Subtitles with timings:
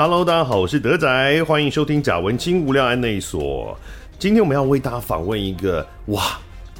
[0.00, 3.76] Hello，大家好，我是德仔，欢迎收听贾文清无聊安内所。
[4.16, 6.38] 今天我们要为大家访问一个哇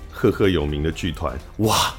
[0.08, 1.92] 赫赫有名的剧团哇，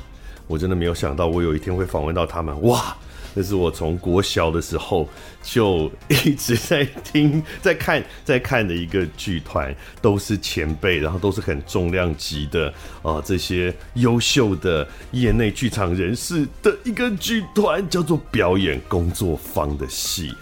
[0.48, 2.96] 我真的没有想到我有一天会访问到他们哇。
[3.36, 5.08] 这是我从国小的时候
[5.44, 20.34] 就一直在听、在看、在看的一个剧团，都是前辈，然后都是很重量级的啊、这些优秀的业内剧场人士的一个剧团，叫做表演工作坊的戏。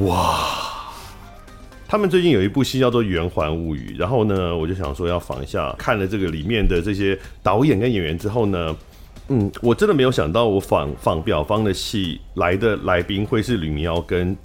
[0.00, 0.58] 哇！
[1.86, 8.74] 他们最近有一部戏叫做《圆环物语》，然后呢，我就想说要访一下，看了这个里面的这些导演跟演员之后呢。
[9.28, 14.36] 嗯，我真的没有想到，我仿仿表方的戏来的来宾会是吕明瑶跟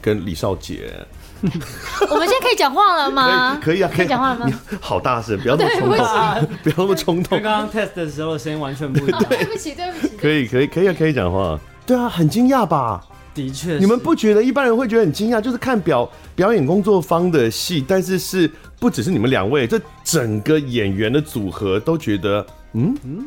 [0.00, 0.90] 跟李少杰。
[1.42, 3.58] 我们现在可以讲话了吗？
[3.60, 4.60] 可以，可以啊，可以讲话了吗？
[4.80, 7.42] 好大声，不要那么冲动， 不要那么冲动。
[7.42, 9.24] 刚刚 test 的时候声音完全不一样。
[9.28, 10.16] 对不起，对不起。
[10.16, 11.58] 可以，可以，可以啊，可以讲话。
[11.84, 13.04] 对啊，很惊讶吧？
[13.34, 15.40] 的确，你们不觉得一般人会觉得很惊讶？
[15.40, 22.46] 就是看表表演工作方的戏，但是是不只是你们两位，这整个演员的组合都觉得。
[22.74, 23.26] 嗯嗯，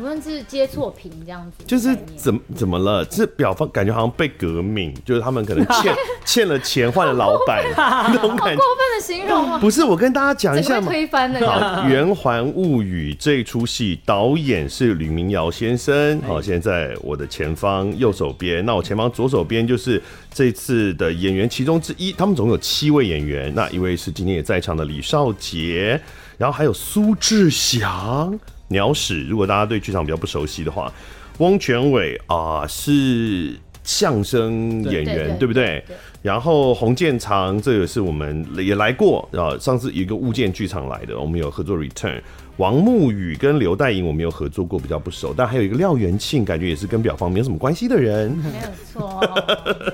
[0.00, 1.62] 请问是接错屏这样子？
[1.66, 3.04] 就是怎么怎么了？
[3.04, 8.56] 这表方感觉好像被革命，就是他们可能 欠欠了钱换了老板 那种感觉。
[8.56, 9.58] 过分的形容吗？
[9.58, 10.86] 不是，我跟大家讲一下嘛。
[10.86, 11.46] 推翻的。
[11.46, 16.18] 好，《圆环物语》这出戏导演是吕明瑶先生。
[16.22, 22.10] 好，现在在我的前方右手边，那我前方左手边就是这次的演员其中之一。
[22.10, 26.00] 他们总共有七位演员，那一位是今天也在场的李少杰。
[26.38, 29.26] 然后还有苏志祥、鸟屎。
[29.26, 30.92] 如果大家对剧场比较不熟悉的话，
[31.38, 35.96] 翁全伟啊、呃、是相声演员，对，不对，对？
[36.22, 42.20] 然后洪建长，这个是我们也来过啊，上次一个物件剧场来的，我们有合作 return。
[42.58, 45.32] 王沐雨跟刘代莹我们有合作过，比较不熟。
[45.34, 49.24] 但还有一个廖元庆，感觉也是跟表方没有什么关系的人，没有错，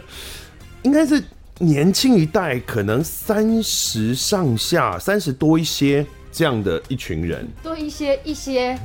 [0.83, 1.23] 应该是
[1.59, 6.05] 年轻一代，可能三十上下，三十多一些。
[6.37, 8.79] 这样的一群人，多一些一些，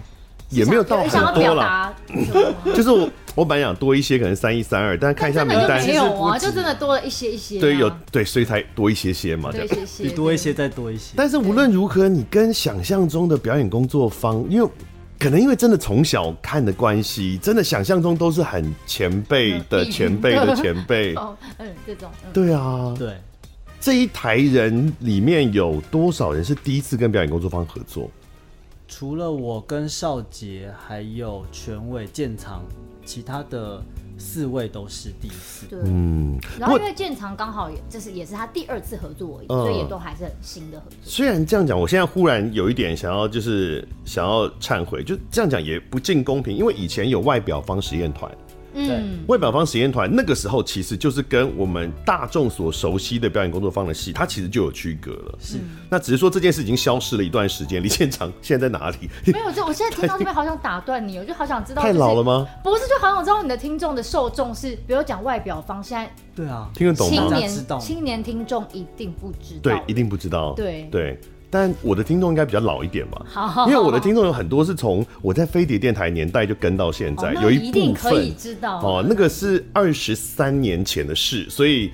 [0.48, 1.94] 也没有到很多了。
[2.74, 7.60] 就是我我本来想多一些，可能三一三二，但是看一下名单，没有啊，就真的多了一些一些。
[7.60, 9.68] 对，有对，所以才多一些些嘛，对，
[9.98, 11.12] 比多一些再多一些。
[11.18, 14.70] 但是无论如何，你跟想象中的表演工作方，因为
[15.20, 21.14] 可能因为真的从小看的关系，真的想象中都是很前辈的前辈的前辈。
[21.20, 23.10] 哦，嗯，这种，对啊，对。
[23.82, 28.08] 这一台人里面有多少人是第一次跟表演工作坊合作？
[28.88, 32.62] 除了我跟少杰，还有全伟、建长，
[33.04, 33.82] 其他的
[34.20, 35.66] 四位都是第一次。
[35.66, 36.38] 对，嗯。
[36.60, 40.98] 然后因为建长刚好也就是也是他第二次合作而已，所以也都还是很新的合作。
[41.02, 48.32] 虽然这样讲，我现在忽然有一点想要就是想要忏悔，就这样讲也不尽公平，因为以前有外表方实验团。
[48.74, 55.38] 嗯，外表方实验团那个时候其实就是跟我们大众所熟悉的表演工作坊的戏，它其实就有区隔了。
[55.40, 55.58] 是，
[55.90, 57.82] 那只是说这件事已经消失了一段时间。
[57.82, 59.10] 李现场现在在哪里？
[59.26, 62.48] 没有，就我现在听到 这边好想打断你，我就好想知道，太老了吗？
[62.64, 67.28] 不是，就好想知道你的听众的受众是，比如讲外表方现在对啊，听得懂吗？
[67.28, 71.20] 青年青年听众一定不知道，对，一定不知道，对对。
[71.54, 73.26] 但我的听众应该比较老一点吧，
[73.68, 81.92] 因为我的听众有很多是从我在飞碟电台年代就跟到现在，有一部分可以知道哦，那个是二十三年前的事，所以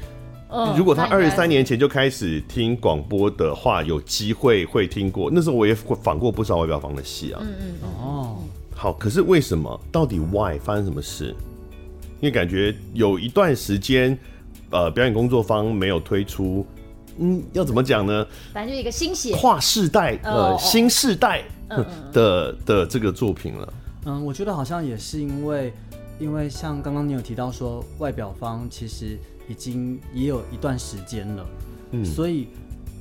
[0.78, 5.29] 如果他二十三年前就开始听广播的话，有机会会听过。
[5.34, 8.38] 那时候我也访过不少外表房的戏啊，嗯嗯哦，
[8.75, 9.81] 好，可是为什么？
[9.91, 11.35] 到底 why 发生什么事？
[12.19, 14.18] 因为感觉有一段时间，
[14.69, 16.63] 呃，表演工作方没有推出。
[17.20, 18.26] 嗯，要怎么讲呢？
[18.54, 23.74] 反正就一个新写跨世代，呃，哦、新世代的的，的这个作品了。
[24.06, 25.74] 嗯，我觉得好像也是因为，
[26.20, 29.18] 因为像刚刚你有提到说，外表方其实
[29.50, 31.46] 已经也有一段时间了，
[31.92, 32.48] 嗯，所以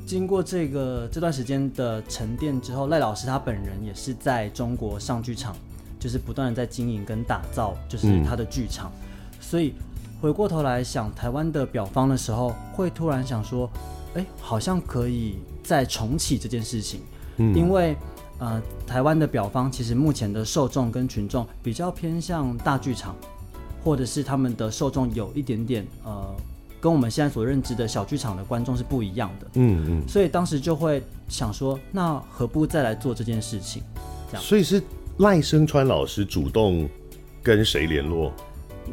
[0.06, 5.54] 经过这个这段时间的沉淀之后，赖老师他本人也是在中国上剧场，
[6.00, 9.74] 就是不断的在经营跟打造，就是他的剧场，嗯、所以
[10.20, 13.70] 回过头来想台湾的表方的时候，会突然想说。
[14.16, 17.00] 哎，好像可以再重启这件事情，
[17.36, 17.94] 嗯，因为
[18.38, 23.14] 呃，台湾的表方其实目前的受众跟群众比较偏向大剧场，
[23.84, 26.34] 或者是他们的受众有一点点呃，
[26.80, 33.82] 跟我们现在所认知的小剧场的观众是不一样的，嗯嗯，所以当时就会想说，那何不再来做这件事情？
[34.30, 34.82] 这样，所以是
[35.18, 36.88] 赖声川老师主动
[37.42, 38.32] 跟谁联络？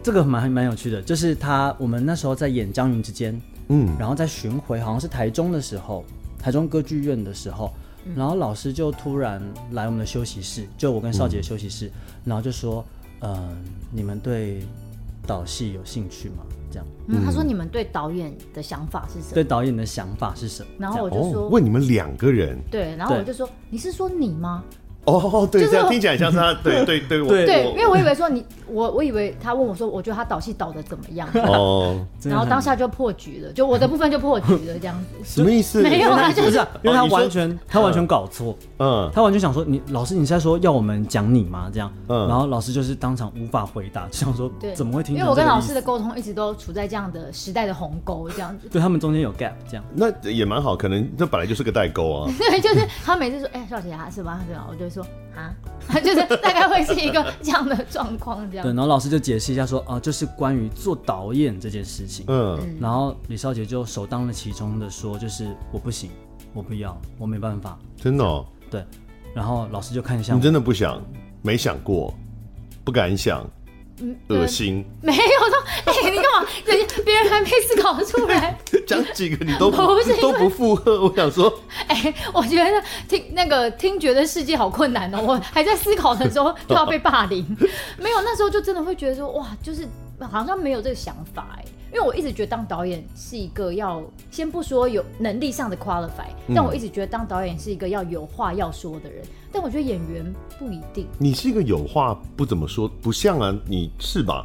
[0.01, 3.33] 这个蛮蛮有趣的，就是他我们那时候在演《江云之间》。
[3.69, 6.03] 嗯，然后在巡回，好像是台中的时候，
[6.39, 7.71] 台中歌剧院的时候，
[8.15, 11.91] 然后老师就突然来我们的休息室，就我跟少杰的休息室，嗯、
[12.25, 12.85] 然后就说，
[13.21, 13.49] 嗯、呃，
[13.91, 14.61] 你们对
[15.25, 16.43] 导戏有兴趣吗？
[16.69, 16.85] 这样。
[17.07, 19.33] 嗯，他说你们对导演的想法是什么？
[19.33, 20.69] 对导演的想法是什么？
[20.77, 22.57] 然后我就说，哦、问你们两个人。
[22.69, 24.63] 对，然后我就说，你是说你吗？
[25.05, 31.27] 哦，对，这样听起来像是他， 对对对，我对，因为我以为说你，我我以为他问我说，我觉得他导戏导的怎么样？
[31.45, 35.05] 哦，然后当下就破局了，就我的部分就破局了，这样子。
[35.23, 35.81] 什么意思？
[35.81, 41.69] 没有啊，就是因为他完全他完全搞错，嗯，他完全想说你老师你是在说要我们讲你吗？
[41.73, 45.15] 这样，嗯，然后老师就是当场无法回答，就想说怎么会听？
[45.15, 52.31] 因为我跟老师的沟通一直都处在这样的时代的鸿沟这样子，对他们中间有 gap 这样，那也蛮好，可能这本来就是个代沟啊。
[52.37, 54.39] 对，就是他每次说哎，少杰啊，是吧？
[54.47, 54.65] 对吧？
[54.69, 55.05] 我就说
[55.35, 55.53] 啊。
[56.01, 58.65] 就是大概会是一个这样的状况，这样。
[58.65, 62.25] 对，然后老师就解释一下说，哦、呃，就是关于做导演这件事情。
[62.29, 62.77] 嗯。
[62.79, 66.09] 然后李少杰就首当了其冲的说，就是我不行，
[66.53, 67.77] 我不要，我没办法。
[67.97, 68.45] 真的、哦？
[68.69, 68.85] 对。
[69.35, 71.01] 然后老师就看一下，你真的不想，
[71.41, 72.13] 没想过，
[72.85, 73.45] 不敢想。
[73.99, 74.83] 嗯，恶心。
[75.01, 76.47] 没有说， 哎、欸，你干嘛？
[76.65, 78.57] 人家别人还没思考出来，
[78.87, 81.03] 讲几个你都不， 不是都不附和。
[81.03, 81.53] 我想说，
[81.87, 85.19] 哎、欸，我觉得听那个听觉的世界好困难哦。
[85.21, 87.45] 我还在思考的时候就要被霸凌，
[87.97, 89.87] 没有，那时候就真的会觉得说，哇，就是
[90.19, 91.65] 好像没有这个想法哎。
[91.93, 99.23] 因为我一直觉得当导演是一个要先不说有能力上的 qualify，、嗯、但我一直觉得当导演是一个要有话要说的人。
[99.51, 101.05] 但我觉得演员不一定。
[101.19, 104.43] 你是一个有话不怎么说，不像啊，你是吧？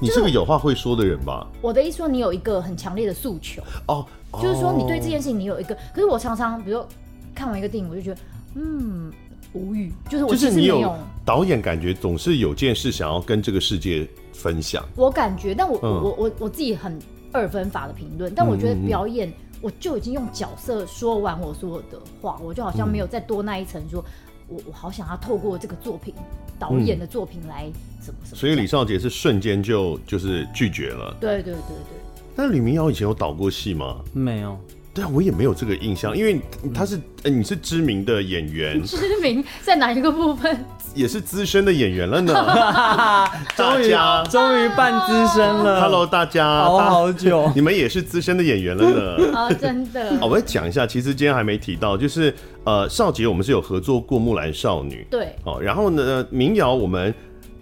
[0.00, 1.46] 你是个有话会说的人吧？
[1.60, 4.06] 我的意思说，你有一个很强烈的诉求哦，
[4.40, 5.74] 就是说你对这件事情你有一个。
[5.92, 6.88] 可是我常常，比如说
[7.34, 8.20] 看完一个电影，我就觉得
[8.54, 9.12] 嗯
[9.52, 10.94] 无语，就是我就是你有
[11.26, 14.84] 导演感觉总是有件事想要跟这个世界分享。
[14.94, 16.98] 我感觉，但我、嗯、我我我自己很
[17.32, 24.04] 二分法的评论，但我觉得表演我就已经用角色说完我所有的话，我就好像没有再多那一层说。
[24.48, 26.14] 我我好想要透过这个作品，
[26.56, 27.64] 导演的作品来
[28.00, 28.36] 什么什么。
[28.36, 31.16] 所以李少杰是瞬间就就是拒绝了。
[31.20, 32.22] 对对对对。
[32.36, 33.96] 那李明瑶以前有导过戏吗？
[34.12, 34.56] 没有。
[34.94, 36.40] 对啊，我也没有这个印象，因为
[36.72, 38.80] 他是，呃，你是知名的演员。
[38.84, 40.64] 知名在哪一个部分？
[40.96, 42.32] 也是资深的演员了呢。
[43.54, 43.94] 终于
[44.30, 45.80] 终于半资深了。
[45.82, 47.52] Hello，大家，熬好久。
[47.54, 49.36] 你们也是资深的演员了呢。
[49.38, 50.18] 啊， 真的。
[50.18, 52.34] 好，我来讲一下，其实今天还没提到，就是
[52.64, 55.06] 呃，少杰我们是有合作过《木兰少女》。
[55.10, 55.28] 对。
[55.44, 57.14] 哦，然后呢，民谣我们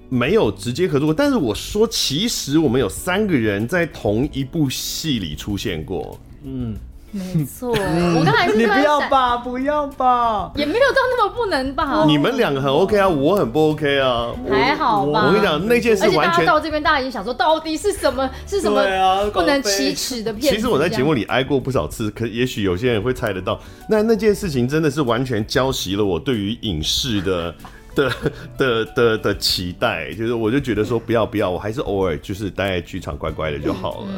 [0.09, 6.19] 没有直接合作过，但是我说，其实我们有三个人在同一部戏里出现过。
[6.45, 6.77] 嗯。
[7.15, 7.71] 没错，
[8.19, 12.05] 我刚才是你不要吧，不要吧，也没有到那么不能吧。
[12.09, 15.27] 你们两个很 OK 啊，我很不 OK 啊，还好吧。
[15.29, 18.85] 我跟你讲，那件事完全到这边，大家已经想说，到底是什么是什么
[19.31, 20.53] 不能启齿的片。
[20.53, 23.61] 其实我在节目里挨过不少次，可也许有些人会猜得到。
[23.89, 27.55] 那那件事情真的是完全浇熄了我对于影视的
[27.95, 28.13] 的
[28.57, 34.09] 的的的期待，就是我就觉得说，不要不要，我还是偶尔就是待在剧场乖乖的就好了。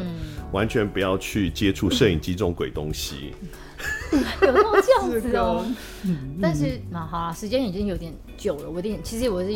[0.53, 3.33] 完全不要去接触摄影机这种鬼东西，
[4.41, 5.65] 有没有这样子哦？
[6.41, 9.51] 但是那好啦，时间已经有点久了，我有点其实我是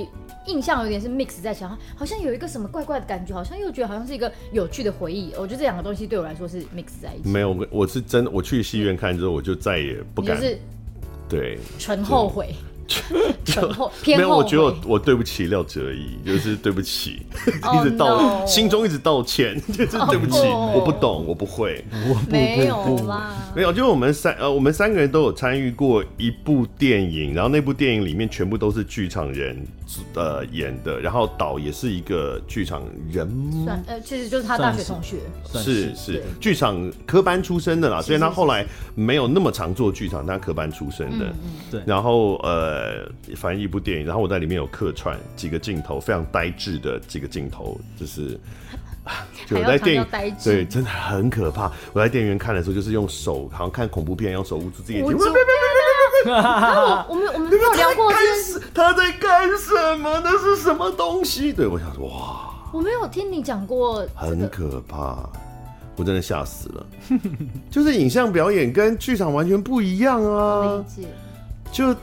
[0.48, 5.32] 印象有点是 mix 在想，好像有一个什么怪怪的感觉，好像又觉得好像是一个有趣的回忆。
[5.38, 7.30] 我觉得这两个东西对我来说是 mix 在一起。
[7.30, 10.60] 没有，我是真的，我去戏院看之后，我就再也不敢，就是
[11.30, 12.54] 对，纯后悔。
[13.44, 18.46] 就没有，我觉得我我对不起廖哲一，就是对不起， 一直道，oh, no.
[18.48, 29.58] 心中一直道歉， 就是对不起，oh, 我不懂，我不会，我不没有啦，没有，就是我们三呃，我们三个人都有参与过一部电影，然后那部电影里面全部都是剧场人
[30.14, 33.28] 呃演的，然后导也是一个剧场人，
[33.66, 35.18] 算呃，其实就是他大学同学，
[35.54, 41.34] 是是剧场科班出身的啦，虽然他后来没有那么常做剧场，他科班出身的，
[41.70, 42.81] 对，然后呃。
[42.82, 48.40] 呃，反正一部电影，然后我在里面有客串几个镜头，非常呆滞的几个镜头，就是
[49.46, 50.06] 就我在电影
[50.44, 51.72] 对，真的很可怕。
[51.94, 55.16] 我在电影院看的时候，就是用手，好像看恐怖片，用手捂住自己眼睛。
[56.26, 60.20] 然后 我们我们没有聊过这件事，他在干什么？
[60.24, 61.54] 那是什么东西？
[61.54, 65.30] 对，我想说，哇，我没有听你讲过，很可怕，
[65.96, 66.86] 我真的吓死了。
[67.70, 70.84] 就是影像表演跟剧场完全不一样啊，
[71.72, 71.96] 就。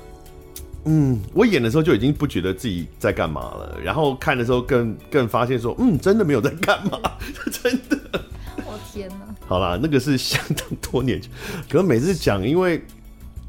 [0.90, 6.98] 嗯，我演的时候就已经不觉得自己在干嘛了，然后看的时候更更发现说，嗯，真的没有在干嘛，
[7.62, 7.98] 真的。
[8.64, 9.16] 我天哪！
[9.46, 11.30] 好啦，那个是相当多年前，
[11.68, 12.82] 可是每次讲，因为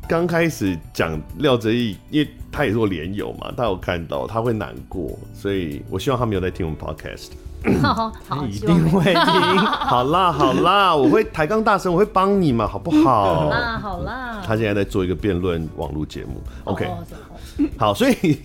[0.08, 7.30] 刚开始讲廖哲毅，因为他也是我连友嘛，他有看到他会难过，所以我希望他没有在听我们 podcast。
[7.82, 9.22] 好 好，一定会听。
[9.22, 13.36] 好啦好啦，我会抬杠大神，我会帮你嘛，好不好？
[13.36, 14.42] 好 啦好啦。
[14.46, 16.42] 他现在在做一个辩论网络节目。
[16.64, 17.04] OK，哦
[17.78, 18.38] 好，所以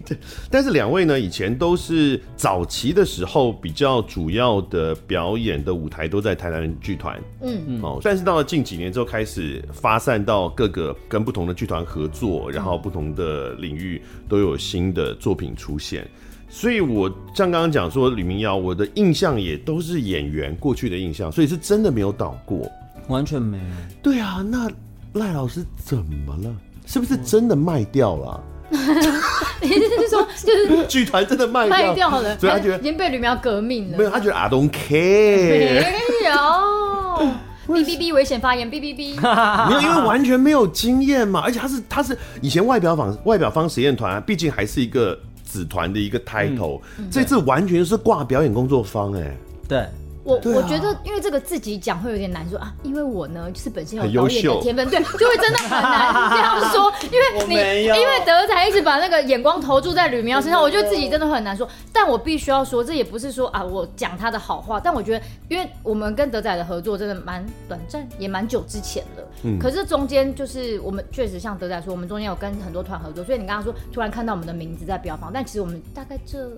[0.51, 7.21] 但是两位呢，以前都是早期的时候比较主要的表演的舞台都在台南剧团。
[7.43, 7.83] 嗯嗯。
[7.83, 16.07] 哦，但是到了近几年之后，开始发散到各个跟不同的剧团合作，然后不同的领域都有新的作品出现。
[16.49, 22.71] 所以，我像刚刚讲说李明瑶，我的印象也都是演员过去的印象，所以是真的没有导过，
[23.09, 23.65] 完全没有。
[24.03, 24.71] 对啊，那
[25.15, 26.55] 赖老师怎么了？
[26.87, 28.45] 是不是真的卖掉了？
[29.61, 32.39] 你是说就是 剧团真的卖掉卖掉了？
[32.39, 33.99] 所以他觉得已经被吕苗革命了。
[33.99, 35.81] 没有，他觉得 I don't care。
[35.81, 35.95] 没
[36.25, 39.69] 有，哔哔哔，危险发言，哔哔哔。
[39.69, 45.19] 没有，因为完全没有经验嘛，而且他是他是以前外表坊外表方实验团，毕竟还是一个。
[45.47, 49.37] 子团的一个 title，、嗯、这次完全是挂表演工作坊哎、欸，
[49.69, 49.87] 对。
[50.25, 56.91] 我我觉得，因为这个自己讲会有点难说啊，因为我呢就是本身有导演的天分，对，就会真的很难这样说。
[57.13, 61.69] 因为你因为德仔一直把那个眼光投注在吕明耀身上，我觉得自己真的很难说。
[61.93, 64.81] 但我必须要说，这也不是说啊，我讲他的好话。
[64.81, 69.25] 但我觉得，因为我们跟德仔的合作真的蛮短暂，也蛮久之前了。
[69.43, 69.59] 嗯。
[69.59, 76.51] 可是中间就是我们确实像德仔说，我们中间有跟很多团合作，所以你刚刚说突然看到我们的名字在标榜，但其实我们大概这。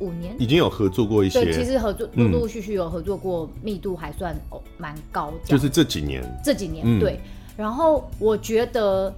[0.00, 5.32] 五年已经有合作过一些，对，其实合作陆陆续续有合作过，密度还算哦蛮高。
[5.44, 7.20] 就是这几年，这几年、嗯、对。
[7.56, 9.12] 然后我觉得，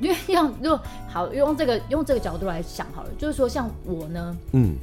[0.00, 4.76] 因为要如果好用这个用这个角度来想好了，就是说像我呢，嗯，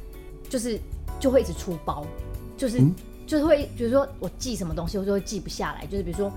[0.48, 0.78] 就是
[1.18, 2.04] 就会一直出包，
[2.56, 2.94] 就是、嗯、
[3.26, 6.30] 就是会比如说我记什么东西，我就会记不下来，就是比如说。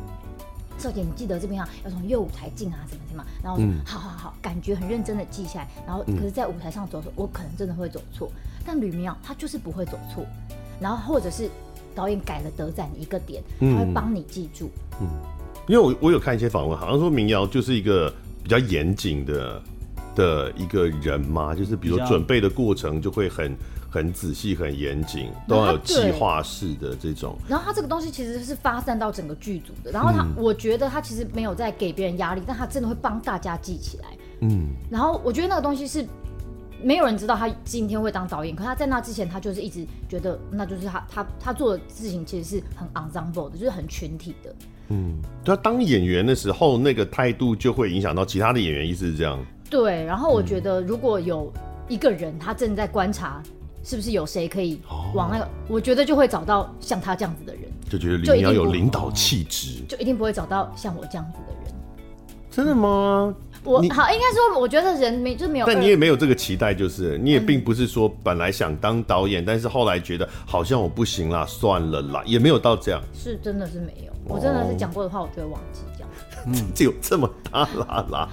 [0.77, 8.31] 少姐，你记得这边啊，要从右舞台进啊，什么什么，然后我说、嗯、好好好，感觉很认真的记下来，然后可是，在舞台上走的时候，我可能真的会走错，
[8.65, 10.25] 但吕明瑶他就是不会走错，
[10.79, 11.49] 然后或者是
[11.93, 14.71] 导演改了德展一个点，他会帮你记住。
[14.99, 15.07] 嗯，
[15.67, 18.11] 因为我我有看一些访问，好像说明瑶就是一个
[18.43, 19.61] 比较严谨的
[20.15, 23.55] 的一个人嘛，就是比如说准备的过程就会很。
[23.91, 27.35] 很仔细、很严谨，都要有计划式的这种。
[27.45, 29.91] 然后他这个东西其实是发散到整个剧组的。
[29.91, 34.05] 然后他，嗯、我觉得他其实没有在给别人压力，但他真的会帮大家记起来。
[34.39, 34.69] 嗯。
[34.89, 36.07] 然后我觉得那个东西是
[36.81, 44.55] 没有人知道他今天会当导演，可他在那之前，他就是一直觉得那就是他他他做的事情其实是很 ensemble 的，就是很群体的。
[44.87, 49.37] 嗯，他当演员的时候，那个态度就会影响到其他的演员，意思是这样。
[49.69, 50.01] 对。
[50.05, 51.51] 然后我觉得如果有
[51.89, 53.43] 一个人他正在观察。
[53.83, 54.79] 是不是有谁可以
[55.13, 55.47] 往那个？
[55.67, 61.73] 我觉得就会找到像他这样子的人，就觉得你要有领导气质，就一定不会找到像我这样子的人。
[62.49, 63.33] 真的吗？
[63.63, 73.01] 我好应该说，我觉得人没就没有，但你也没有这个期待，就是你也并不是说本来想当导演，但是后来觉得好像我不行啦，算了啦，也没有到这样。
[73.13, 76.09] 是真的是没有，我真的是讲过的话，我就会忘记这样。
[76.47, 78.29] 嗯，就有这么大啦啦。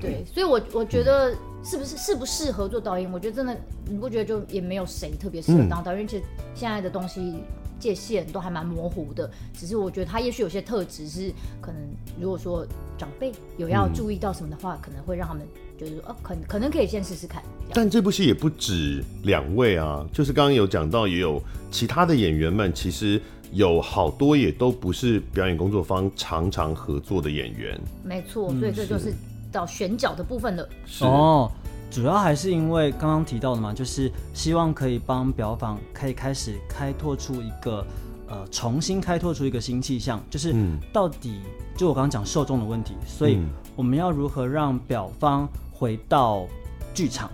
[0.00, 1.34] 对，所以我我觉得。
[1.64, 3.10] 是不是适不适合做导演？
[3.10, 3.56] 我觉得真的，
[3.88, 6.06] 你不觉得就也没有谁特别适合当导演？
[6.06, 7.36] 其实现在的东西
[7.80, 9.30] 界限都还蛮模糊的。
[9.54, 11.80] 只是我觉得他也许有些特质是可能，
[12.20, 12.66] 如果说
[12.98, 15.46] 长辈有要注意到什么的话，可能会让他们
[15.78, 17.42] 觉得说，哦，可可能可以先试试看。
[17.72, 23.18] 但这部戏也不止两位啊，就是刚刚有讲到，也有其他的演员们，其实
[23.52, 27.80] 有好多也都不是表演工作方常常合作的演员。
[28.04, 29.14] 没错，所以这就是。
[29.54, 30.68] 到选角的部分的
[31.00, 31.50] 哦，
[31.88, 37.86] 主要还是因为刚刚提到的嘛，就是希望可以帮表坊可以开始开拓出一个
[38.26, 40.52] 呃，重新开拓出一个新气象，就是
[40.92, 43.38] 到底、嗯、就我刚刚讲受众的问题，所以
[43.76, 46.44] 我们要如何让表方回到
[46.92, 47.30] 剧场？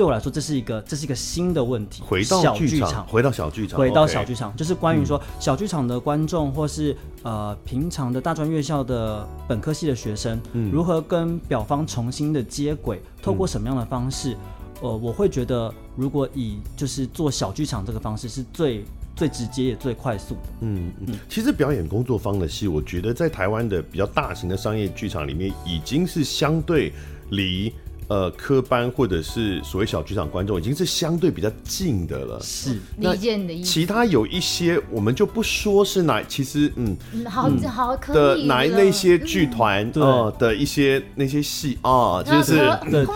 [0.00, 2.02] 对我来说，这是一个这是一个新的问题。
[2.02, 10.40] 回到小剧场，回到小剧场，回到小剧场，就是关于说小剧场的观众，或是呃平常的大专院校的本科系的学生，
[10.72, 14.34] 如何跟表方重新的接轨，透过什么样的方式？
[14.80, 18.82] 呃，我会觉得，如果以就是做小剧场这个方式，是最
[19.14, 20.40] 最直接也最快速的。
[20.62, 26.90] 嗯嗯，其实表演工作坊的戏，我觉得在台湾的比较大型的商业剧场里面，已经是相对
[27.28, 27.70] 离。
[28.10, 32.40] 呃，科班或者是所谓小剧场观众已经是相对比较近的了。
[32.42, 33.70] 是，理解你的意思。
[33.70, 42.56] 其他有一些，我们就不说是哪，其实嗯，好好可以的哪那些剧团呃的一些那些戏啊，就是
[42.90, 43.14] 对对，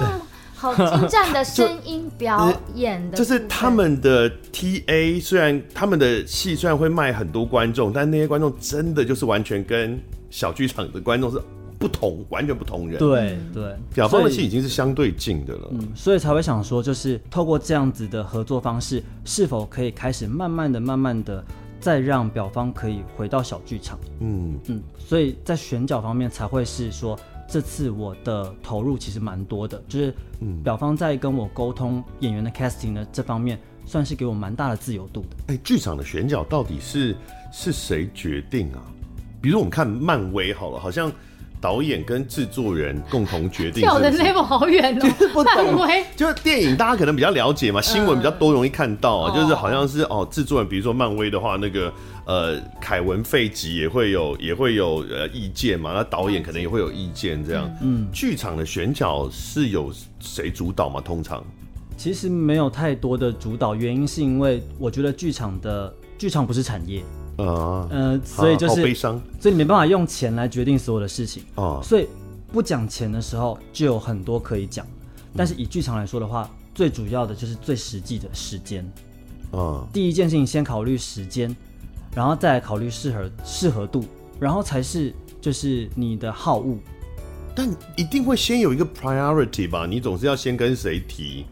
[0.54, 11.42] 好精湛的声音表演的，就是他们的 TA，虽然他们的戏虽然会卖很多观众，但那些观众真的就是完全跟小剧场的观众是。
[11.84, 12.98] 不同，完全不同人。
[12.98, 15.68] 对对，表方的戏已经是相对近的了。
[15.72, 21.44] 嗯，所以才会想说，就是透过这样子的合作方式，是否可以开始慢慢的、慢慢的，
[21.78, 23.98] 再让表方可以回到小剧场。
[24.20, 30.14] 嗯嗯，所以在选角方面才会是说，这次我的投入其实蛮多的，就是
[30.62, 35.52] 表方在跟我沟通演员的 casting 的这方面，算是给我蛮大的自由度的。
[35.52, 37.14] 哎，剧场的选角到底是
[37.52, 38.80] 是谁决定啊？
[39.42, 41.12] 比如我们看漫威好了，好像
[41.64, 43.80] 导演跟制作人共同决定是是。
[43.80, 49.34] 跳的 level 好远哦，漫威就是电影大家可能比较了解嘛，新闻比较多，容易看到啊。
[49.34, 51.90] 就是好像是哦，制作人比如说漫威的话，那个
[52.26, 57.74] 呃凯文费吉也会有也会有呃意见嘛，那导演可能也会有意见这样。
[57.80, 59.90] 嗯，剧场的选角是有
[60.20, 61.00] 谁主导吗？
[61.00, 61.42] 通常
[61.96, 67.02] 其实没有太多的主导，原因是因为我觉得剧场的剧场不是产业。
[67.36, 71.80] 呃呃，所以就是，悲伤，所以你没办法用钱来决定所有的事情啊。
[71.82, 72.08] 所以
[72.52, 74.86] 不讲钱的时候，就有很多可以讲。
[75.36, 78.84] 但是以剧场来说的话，最主要的就是最实际的时间。
[79.50, 81.54] 啊，第一件事情先考虑时间，
[82.14, 84.04] 然后再来考虑适合适合度，
[84.38, 86.76] 然后才是就是你的好恶。
[87.54, 89.86] 但一定会先有一个 priority 吧？
[89.86, 91.46] 你总是要先跟谁提，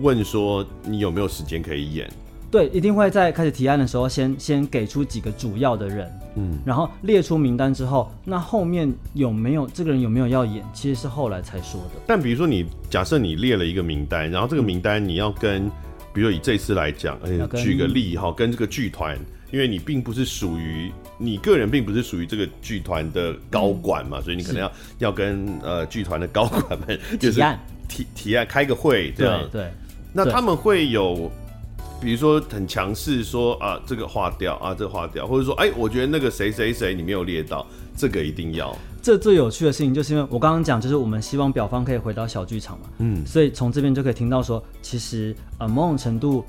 [0.00, 2.10] 问说你有没有时间可以演。
[2.52, 12.00] 对，一定会在开始提案的时候先，先先给出几个主要的人，嗯，然后列出名单之后，那后面有没有这个人有没有要演，其实是后来才说的。
[12.06, 15.66] 但比如说你假设你列了一个名单，然后这个名单你要跟，
[16.12, 19.18] 比如说以这次来讲，哎，举个例哈，跟这个剧团，
[19.50, 27.58] 因为你并不是属于你个人，并不是属于这个剧团的高管嘛，嗯、所以你可能要要跟呃剧团的高管们就是提案。
[27.88, 29.70] 提提案开个会这样，对，对
[30.12, 31.32] 那他们会有。
[32.02, 37.66] 比如说很强势说啊，这个划掉啊，这个划掉，或者说哎，我觉得那个谁谁谁你没有列到，
[37.96, 38.76] 这个一定要。
[39.00, 46.44] 这最有趣的事情就是因为我刚刚讲，就是我们希望表方可以回到小剧场嘛，嗯，所以从这边就可以听到说，其实呃某种程度。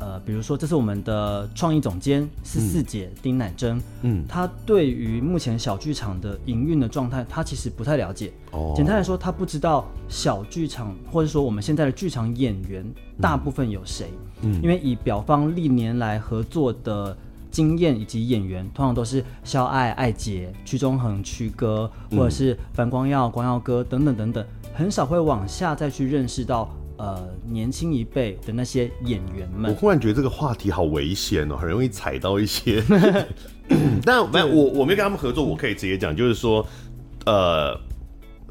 [0.00, 8.32] 呃，比如说，这是我们的创意总监是四姐丁乃真，嗯，她对于目前小剧场的营运的状态，她其实不太了解。
[8.52, 12.88] 哦，简单来说，她不知道小剧场或者说我们现在的剧场演员
[13.20, 14.06] 大部分有谁。
[14.12, 14.27] 嗯，
[14.62, 17.16] 因为以表方历年来合作的
[17.50, 26.68] 经验以及演员，通常都是肖爱、艾姐、屈中恒、曲哥，或者是樊光耀、光耀哥等等等等，很少会往下再去认识到。
[27.00, 32.82] 呃，年轻一辈的那些演员们，我忽然觉得这个话题好危险哦，很容易踩到一些。
[34.04, 36.66] 但没有， 我我没跟他们合作，我可以直接讲，就是说，
[37.24, 37.78] 呃，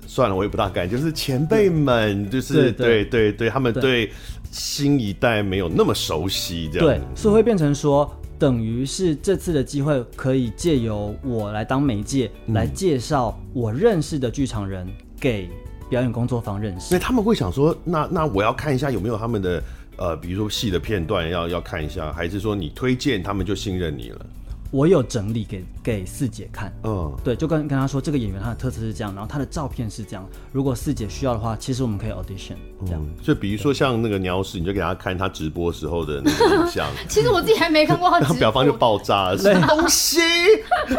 [0.06, 4.10] 算了，我也不大敢，就是前辈们，就是对对对，对，对，他们对
[4.52, 14.88] 新一代没有那么熟悉，这样对，所以会变成说，等于是这次的机会可以借由我来当媒介，嗯、来介绍我认识的剧场人
[15.20, 15.50] 给。
[15.90, 19.64] 表演工作坊认识，所以他们会想说，那那我要看一下有没有他们的
[19.96, 24.26] 呃，比如说戏的片段要要看一下，还是说你推荐他们就信任你了？
[24.70, 30.28] 我有整理给给四姐看，嗯，对，就跟跟他说这个演员他的特色是这样，然后他的照片是这样。
[30.52, 33.02] 如果四姐需要的话，其实我们可以 audition 这样。
[33.24, 36.86] 就、嗯、比如说像那个鸟屎，你就给他看他直播时候的那个影像。
[37.08, 40.20] 其实我自己还没看过他直播，然后表方就爆炸了，什么东西？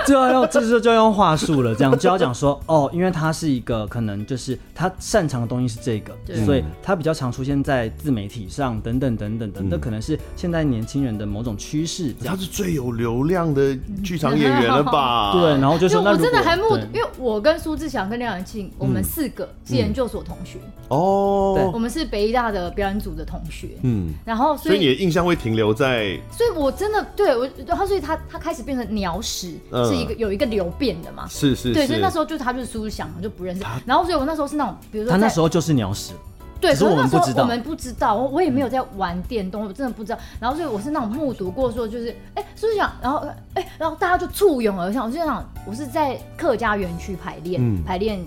[0.06, 6.14] 就要用这就就要用话术了，这样 就要讲说哦，因为他是一个可能就是他擅长的东西是这个，
[6.46, 12.14] 所以他比较常出现在自媒体上等等等等等，那、嗯、可能是现在年轻人的某种趋势。
[12.24, 14.38] 他是最有流量的剧场。
[14.38, 15.32] 演员了吧？
[15.34, 36.12] 对，然后就说，那我真的还目，因为我跟苏志祥跟廖元庆，我们四个是研究所同学哦，对，我们是北艺大的表演组的同学，嗯，然后所以你的印象会停留在，所以我真的对我，他所以他他开始变成鸟屎，是一个有一个流变的嘛，是是，对，所以那时候就他就是苏志祥就不认识，然后所以我那时候是那种，比如说他那时候就是鸟屎。
[36.60, 40.18] 对，可是那时候我们不知道，我我也没有在玩电动，我真的不知道。
[40.40, 45.06] 然后所以我是那种目睹过，说就是，哎，是不是想，然后，哎，然后大家就簇拥而上。
[45.06, 48.18] 我就想，我是在客家园区排练，嗯、排练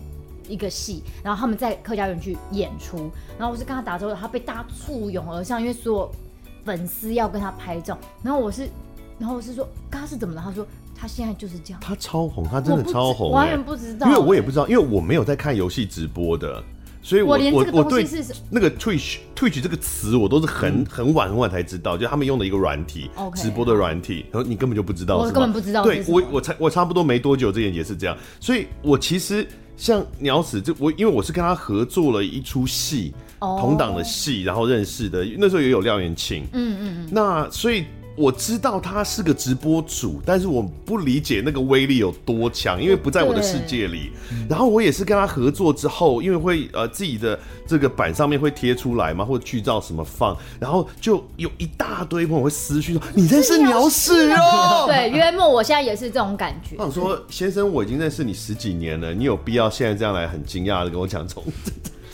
[0.52, 6.12] 一个戏，然后他们在客家园去演出，然后我是跟他打招呼，他被大家簇拥而上，因为所有
[6.66, 7.98] 粉丝要跟他拍照。
[8.22, 8.70] 然后我是，
[9.18, 10.42] 然后我是说，他是怎么了？
[10.44, 11.80] 他说他现在就是这样。
[11.82, 16.62] 他超红，他真的超红，完全不知道，因为我也不知道，因为我没有在看游戏直播的。
[17.04, 18.08] 所以我，我我我对
[18.52, 23.42] 那个 Twitch Twitch 这个词，我都是很很晚很晚才知道，就他们用的一个软体，Okay.
[23.42, 25.84] 直播的软体，然后你根本就不知道，我根本不知道。
[25.84, 28.16] 对我我才我差不多没多久，这件也是这样。
[28.40, 29.48] 所以我其实
[29.82, 37.10] 像鸟屎，就我因为我是跟他合作了一出戏，同档的戏，然后认识的，那时候也有廖元庆，嗯嗯嗯。
[37.12, 44.12] 那所以我知道他是个直播主，但是我不理解那个威力有多强，因为不在我的世界里。
[44.50, 56.76] 然后我也是跟他合作之后，因为会呃自己的这个板上面会贴出来嘛，或者剧照什么放，然后就有一大堆朋友会私讯说：“你认识鸟屎哦？”对，约莫我现在也是这种感觉。
[56.78, 61.36] 我想说，先生，我已经认识你十几年了，你有必要现在这样来很惊讶的跟我讲这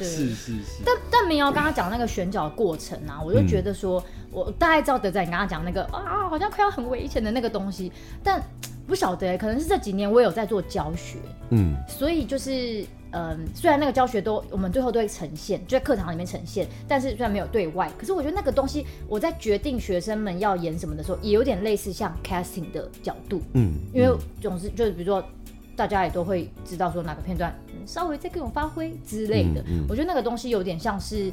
[0.05, 0.13] 种？
[0.13, 0.83] 是是是。
[0.85, 3.99] 但但没有刚刚讲那个选角过程啊，我就觉得说。
[3.99, 8.43] 嗯我大概知道德仔你刚刚讲那个啊，好像快要很危险的那个东西，但
[8.85, 11.17] 不晓得，可能是这几年我有在做教学，
[11.49, 25.23] 嗯，所以就是嗯，虽然那个教学都我们最后都会呈现，就在课堂里面呈现，但是虽然没有对外，可是我觉得那个东西我在决定学生们要演什么的时候，也有点类似像 casting 的角度，嗯，因为总是就是比如说
[25.77, 31.31] 大家也都会知道说哪个片段稍微再更有发挥之类的，嗯嗯，我觉得那个东西有点像是。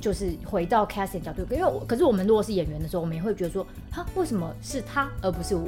[0.00, 5.66] 就是回到 casting 角度，因为我可是我们如果是演员的时候，我们也会觉得说，哈，为什么是他而不是我，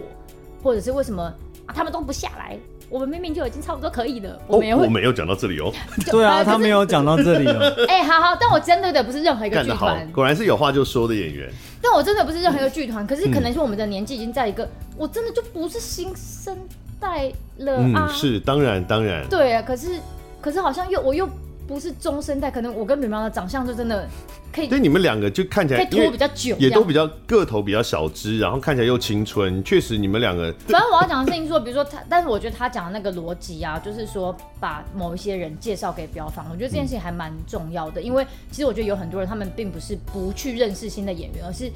[0.63, 1.23] 或者是为什么
[1.65, 2.59] 啊他们都不下来？
[2.91, 4.39] 我们明明就已经差不多可以了。
[4.47, 5.73] 我们也会，我没有讲到这里哦。
[6.11, 7.75] 对啊， 他没有讲到这里哦。
[7.89, 11.51] 哎，好好，但我针对的不是任何一个剧团，果然是有话就说的演员。
[11.81, 16.55] 但我真的不是任何一个剧团，可是可能是我们的年纪已经在一个，我真的就不是新生
[17.01, 18.09] 代了啊。
[18.09, 19.27] 是，当然当然。
[19.29, 19.99] 对啊，可是
[20.41, 21.29] 可是好像又我又。
[21.69, 24.09] 不是中生代，可能我跟苗苗的长相就真的
[24.53, 24.69] 可以。
[24.69, 29.61] 所以你们两个就看起来可以拖比较久，也都比较个头比较小只，然后看起来又青春。
[29.65, 30.55] 确实，你们两个。
[30.69, 38.01] 反正我要讲的事情说，比如说他，但是我觉得他讲的那个逻辑啊，就是说把某一些人介绍给标房，我觉得这件事情还蛮重要的。
[38.01, 41.69] 嗯、因为其实我觉得有很多人，他们并不是不去认识新的演员，而是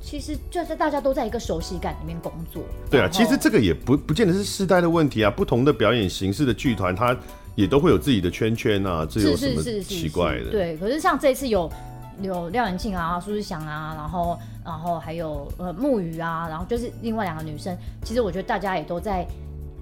[0.00, 2.62] 其实就是大家都在一个熟悉感里面工作。
[2.90, 7.16] 对啊，其实这个也不不见得是世代的问题啊，不同的表演形式的剧团，它。
[7.56, 10.50] 也都会有自己的圈圈啊，这有什么奇怪的？
[10.50, 11.70] 对，可是像这次有
[12.22, 17.76] 有廖元庆啊、苏志祥啊，然后然后还有呃木鱼啊，然后就是另外两个女生。
[18.02, 19.26] 其实我觉得大家也都在，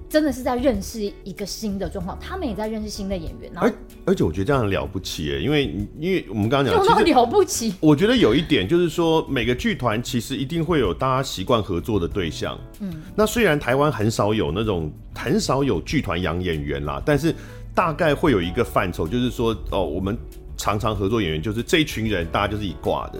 [0.09, 3.51] 真的是在认识一个新的状况，他们也在认识新的演员。
[3.55, 3.71] 而
[4.05, 5.65] 而且我觉得这样很了不起耶，因为
[5.99, 7.73] 因为我们刚刚讲有那么了不起。
[7.79, 12.59] 我觉得有一点就是说，每个剧团其实一定会有大家习惯合作的对象。
[12.79, 17.33] 嗯，那虽然台湾很少有那种很少有剧团养演员啦，但是。
[17.75, 20.17] 大概会有一个范畴，就是说，哦，我们
[20.57, 23.19] 常常合作演员，就是这一群人，大家就是一挂的。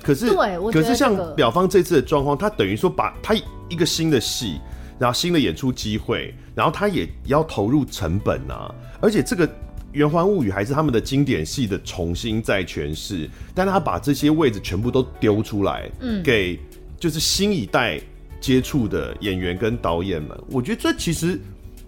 [0.00, 3.34] 可是，对，可是像表方这次的状况，他等于说把他
[3.68, 4.60] 一个新的戏，
[4.98, 8.74] 然后新的演出机会，然后他也要投入成本啊。
[9.00, 9.46] 而且这个
[9.92, 16.58] 《圆环物语》还是他们的经典戏的重新再诠释，但他把这些位置全部都丢出来，嗯，给
[16.98, 18.00] 就是新一代
[18.40, 21.40] 接触的演员跟导演们，我觉得这其实。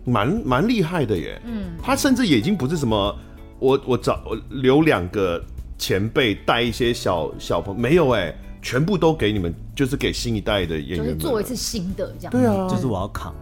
[0.02, 3.14] 蛮蛮厉害的耶，嗯，他甚至也已经不是什么，
[3.58, 5.40] 我我找我留两个
[5.76, 13.34] 前辈带一些小小朋友，没有哎，全部都给你们，就是给新一代的演员，就是做一次新的这样，对啊，就是我要扛，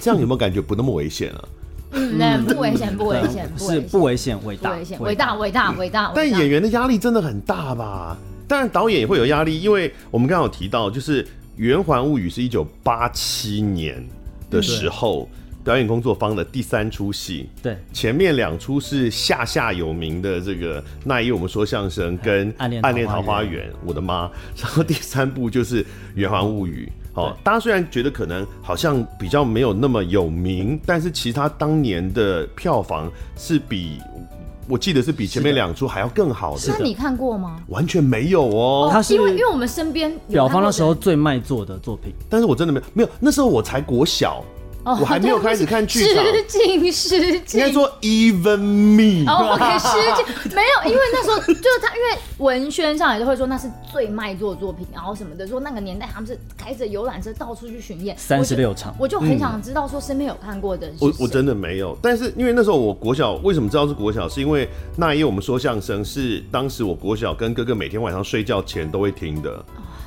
[0.00, 1.44] 这样有没有感觉不那么危险啊？
[1.92, 6.12] 嗯，那不危险，不危险，是不危险，伟大，危险，伟大，伟大，伟大。
[6.14, 8.16] 但演员的压力真的很大吧？
[8.46, 11.24] 当然导演也会有压力，因为我们刚刚有提到，就是
[11.56, 14.06] 《圆环物语》是一九八七年
[14.48, 15.28] 的时候。
[15.70, 24.28] 表演工作坊的第三出戏，对，前面两出是下下有名的这个那一我们说相声跟暗恋桃花源，我的妈！
[24.56, 26.90] 然后第三部就是圆环物语。
[27.12, 34.00] 好，大家虽然觉得可能好像比较没有那么有名，但是其实他当年的票房是比
[34.68, 36.62] 我记得是比前面两出还要更好的。
[36.66, 37.62] 那你看过吗？
[37.68, 44.44] 完全没有哦，他是因为因为我们身边表方那时候最卖座的作品，但是我真的没有没有，那时候我才国小。
[44.84, 46.24] 我还没有开始看剧场。
[46.24, 47.60] 失敬失敬。
[47.60, 49.30] 应该说 even me。
[49.30, 50.54] 哦，OK，失敬。
[50.56, 58.94] 没有，因为那时候就是他，因为文宣上来都会说那是最卖座作品，然后什么的，说那个年代他们是开着游览车到处去巡演，三十六场。
[58.98, 60.96] 我就很想知道说身边有看过的人。
[61.00, 69.62] 我我真的没有，但是因为那时候我国小为什么知道是国小，是因为那一夜我们说相声是当时我国小跟哥哥每天晚上睡觉前都会听的，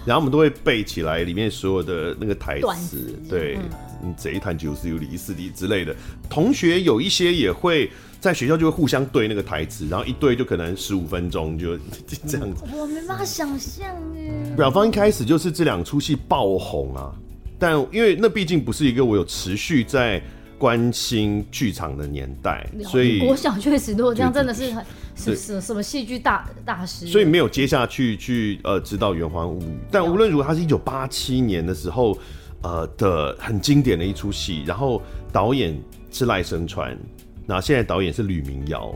[0.05, 3.55] 然后我们都会背起来里面所有的那个台词，对。
[3.55, 3.69] 嗯，
[4.17, 5.95] 这一坛就是有李四弟之类的，
[6.29, 11.77] 同学有一些也会在学校就会互相对那个台词，然后一对就可能十五分钟就
[12.25, 12.63] 这样子。
[12.73, 14.55] 我没办法想象哎。
[14.55, 17.11] 表方一开始就是这两出戏爆红啊，
[17.59, 20.21] 但因为那毕竟不是一个我有持续在
[20.57, 24.85] 关心剧场的年代，所以我想确实如果这样真的是很
[25.15, 29.77] 是什什么戏剧大大师，所以没有接下去去呃知道圆环物语。
[29.91, 32.17] 但无论如何，他是一九八七年的时候。
[32.63, 36.97] 呃的很经典的一出戏，然后导演是赖声川，
[37.45, 38.93] 然后现在导演是吕明瑶，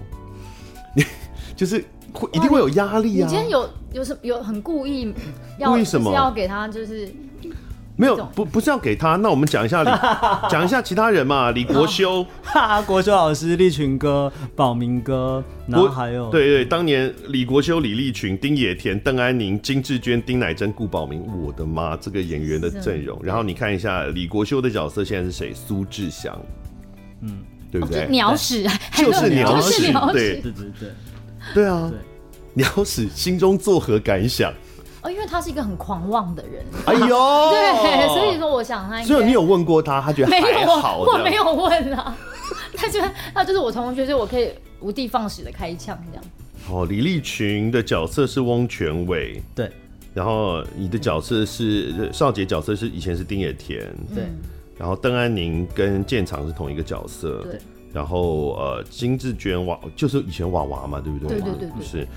[0.95, 1.03] 你
[1.56, 3.25] 就是会一定会有压力啊！
[3.25, 5.13] 你今天有有什么有很故意
[5.60, 7.08] 要故意什么要给他就是
[7.97, 9.15] 没有，不不是要给他。
[9.15, 9.89] 那我们讲一下李，
[10.49, 11.49] 讲一下其他人嘛。
[11.51, 23.19] 李国修，哈， 国修老师、立群哥、宝明哥，然后还有对，对对，当年李国修、李立群、丁野田、邓安宁、金志娟、丁乃真、顾宝明，我的妈，这个演员的阵容。
[23.23, 25.51] 然后你看一下李国修的角色现在是谁？
[25.55, 26.39] 苏志祥，
[27.21, 27.39] 嗯，
[27.71, 28.03] 对不对？
[28.03, 28.63] 哦、鸟屎，
[28.95, 30.89] 就是鸟屎，对对对对，
[31.55, 31.97] 对啊，对
[32.53, 34.53] 鸟屎心中作何感想？
[35.03, 36.65] 哦，因为他是一个很狂妄的人。
[36.86, 37.15] 哎呦，
[38.57, 39.01] 我想他。
[39.03, 41.05] 所以你有问过他，他觉得还好。
[41.23, 42.17] 没有，我没有问啊。
[42.75, 46.23] 他觉得他就是我同学，所以我可以无地放矢的开枪这样。
[46.69, 49.71] 哦，李立群的角色是翁全伟，对。
[50.13, 53.81] 然后你的角色是少杰，角色是以前是丁野田，
[54.13, 54.23] 对。
[54.77, 57.59] 然后邓安宁跟建长是同一个角色，对。
[57.93, 61.39] 然后呃，金志娟娃就是以前娃娃嘛，对不对？
[61.39, 62.07] 对对对，是。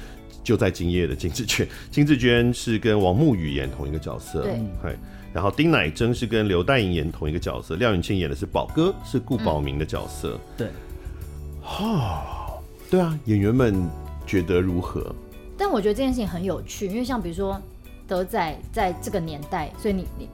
[0.42, 4.58] 就在今夜的金志娟，金志娟是跟王沐雨演同一个角色，对，
[5.32, 10.68] 然后丁乃真是跟刘黛莹演同一个角色，廖允庆演的是宝哥，是顾宝明的角色，嗯、对，
[11.62, 13.88] 哈，对啊，演员们
[14.26, 15.14] 觉得如何？
[15.56, 17.60] 但我觉得这件事情很有趣，因为像比如说
[18.08, 20.28] 德仔在这个年代，所以你你。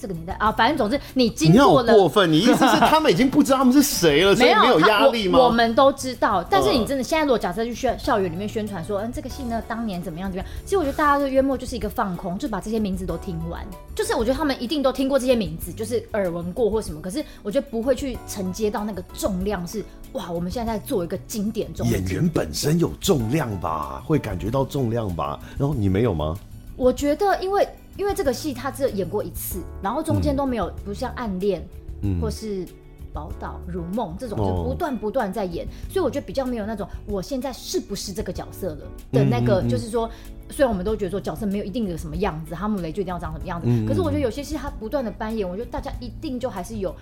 [0.00, 5.38] 这个年代啊，反正总之你经过了，你过分，你意思是他们已经不知道他们是谁了， 所以没有压力吗？
[5.38, 5.44] 我？
[5.46, 21.86] 我们都知道，但是你真的现在如果假设去校校园里面宣传说，嗯，这个戏呢当年怎么样怎么样，其实我觉得大家的约莫就是一个放空，就把这些名字都听完，就是我觉得他们一定都听过这些名字，就是耳闻过或什么，可是我觉得不会去承接到那个重量是哇，我们现在在做一个经典中。
[21.88, 26.36] 演员本身有重量吧，会感觉到重量吧，然后你没有吗？
[26.76, 27.66] 我觉得因为。
[27.96, 31.66] 因为这个戏他只有演过一次，然后中间都没有，不像暗恋，
[32.02, 32.66] 嗯，或是
[33.12, 40.10] 宝岛如梦这种，就不断不断在演，哦，所以我觉得比较没有那种我现在是不是这个角色了的那个，就是说，
[40.50, 46.94] 虽然我们都觉得说角色没有一定的什么样子，哈姆雷就一定要长什么样子，嗯，可是我觉得有些戏他不断的扮演，我觉得大家一定就还是有。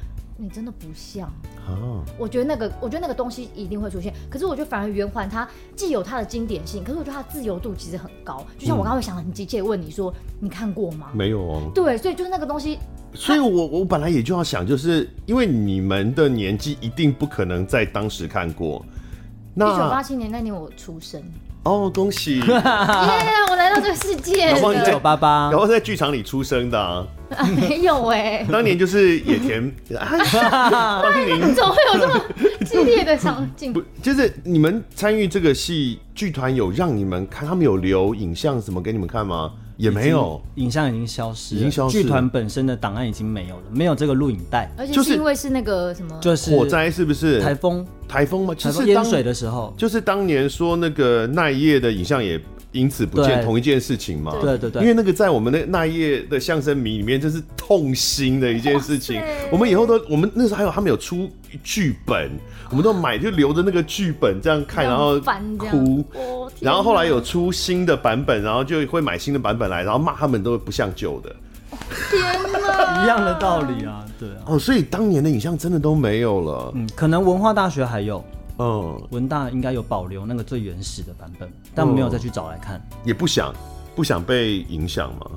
[0.42, 1.28] 你真的不像，
[1.68, 4.12] 啊，我觉得那个，我觉得那个东西一定会出现。
[4.28, 8.44] 可是我觉得反而圆环它既有它的经典性，可是我觉得它自由度其实很高。
[8.58, 11.10] 就像我刚刚会想很急切问你说，你看过吗？
[11.14, 11.70] 没有哦。
[11.72, 12.80] 对，所以就是那个东西。
[13.14, 18.84] 所以我我本来也就要想，就是因为你们的年纪一定不可能在当时看过。
[19.54, 21.22] 那一九八七年那年我出生。
[21.62, 22.40] 哦，恭喜！
[22.42, 22.44] 耶，
[23.48, 24.50] 我来到这个世界。
[24.50, 27.06] 一九八八，然后在剧场里出生的啊？
[27.34, 29.72] 啊 没有哎、欸，当年就是野田。
[29.90, 32.20] 当 年怎么会有这么
[32.64, 33.72] 激烈的场景？
[33.72, 39.52] 不，就是你们参与这个戏，剧团有让你们看，他们有留影像什么给你们看吗？
[39.78, 42.00] 也没有，影像已经消失，已经消失。
[42.00, 44.70] 剧团本身的档案已经没有了，没有这个录影带。
[44.76, 47.40] 而且是因为是那个什么，就是火灾，是不是？
[47.40, 48.54] 台风，台风吗？
[48.54, 52.40] 就是淹水的时候，就是当年说那个奈叶的影像也
[52.72, 54.34] 因此不见，同一件事情嘛。
[54.40, 59.22] 对对对，因为那个在我们那那一页的相声迷里面，这是痛心的一件事情。
[59.50, 61.30] 我们以后都，我们那时候还有他们有出
[61.62, 62.30] 剧本，
[62.70, 65.20] 我们都买就留着那个剧本这样看，然后
[65.58, 66.04] 哭。
[66.60, 71.34] 然后后来有出新的版本，然后就会买新的版本来，然后骂他们都不像旧的。
[72.10, 74.36] 天哪， 一样的道理啊，对啊。
[74.46, 76.72] 哦，所以当年的影像真的都没有了。
[76.74, 78.24] 嗯，可能文化大学还有。
[78.58, 82.80] 嗯，文大应该有保留那个最原始的版本，但没有再去找来看。
[83.04, 83.54] 也不想，
[83.96, 85.30] 不想被影响吗？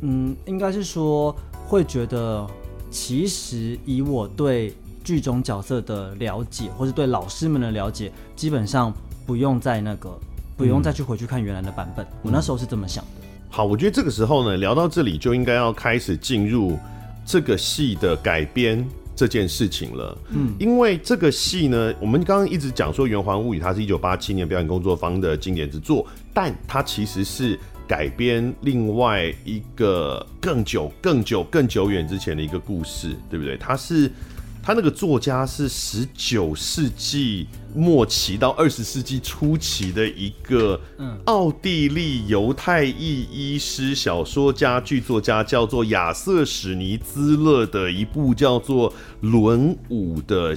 [0.00, 2.46] 嗯，应该是说会觉得，
[2.90, 8.92] 其实以我对剧中角色的了解，或是对老师们的了解，基本上
[9.26, 10.10] 不用再那个，
[10.56, 12.04] 不用再去回去看原来的版本。
[12.06, 13.10] 嗯，我那时候是这么想的。
[13.50, 16.78] 好，我觉得这个时候呢，聊到这里就应该要开始进入
[17.24, 18.84] 这个戏的改编。
[19.14, 33.56] 这件事情了，嗯，因为这个戏呢，我们刚刚一直讲说《圆环物语》，它是一九八七年表演工作坊的经典之作，但它其实是改编另外一个更久、更久、更久远之前的一个故事，对不对？
[33.56, 34.10] 它是。
[34.62, 40.80] 他那个作家是十九世纪末期到二十世纪初期的一个
[41.24, 48.88] 奥地利犹太裔医师、小说家、剧作家，叫做亚瑟·史尼兹勒的一部叫做
[49.20, 50.54] 《轮舞》的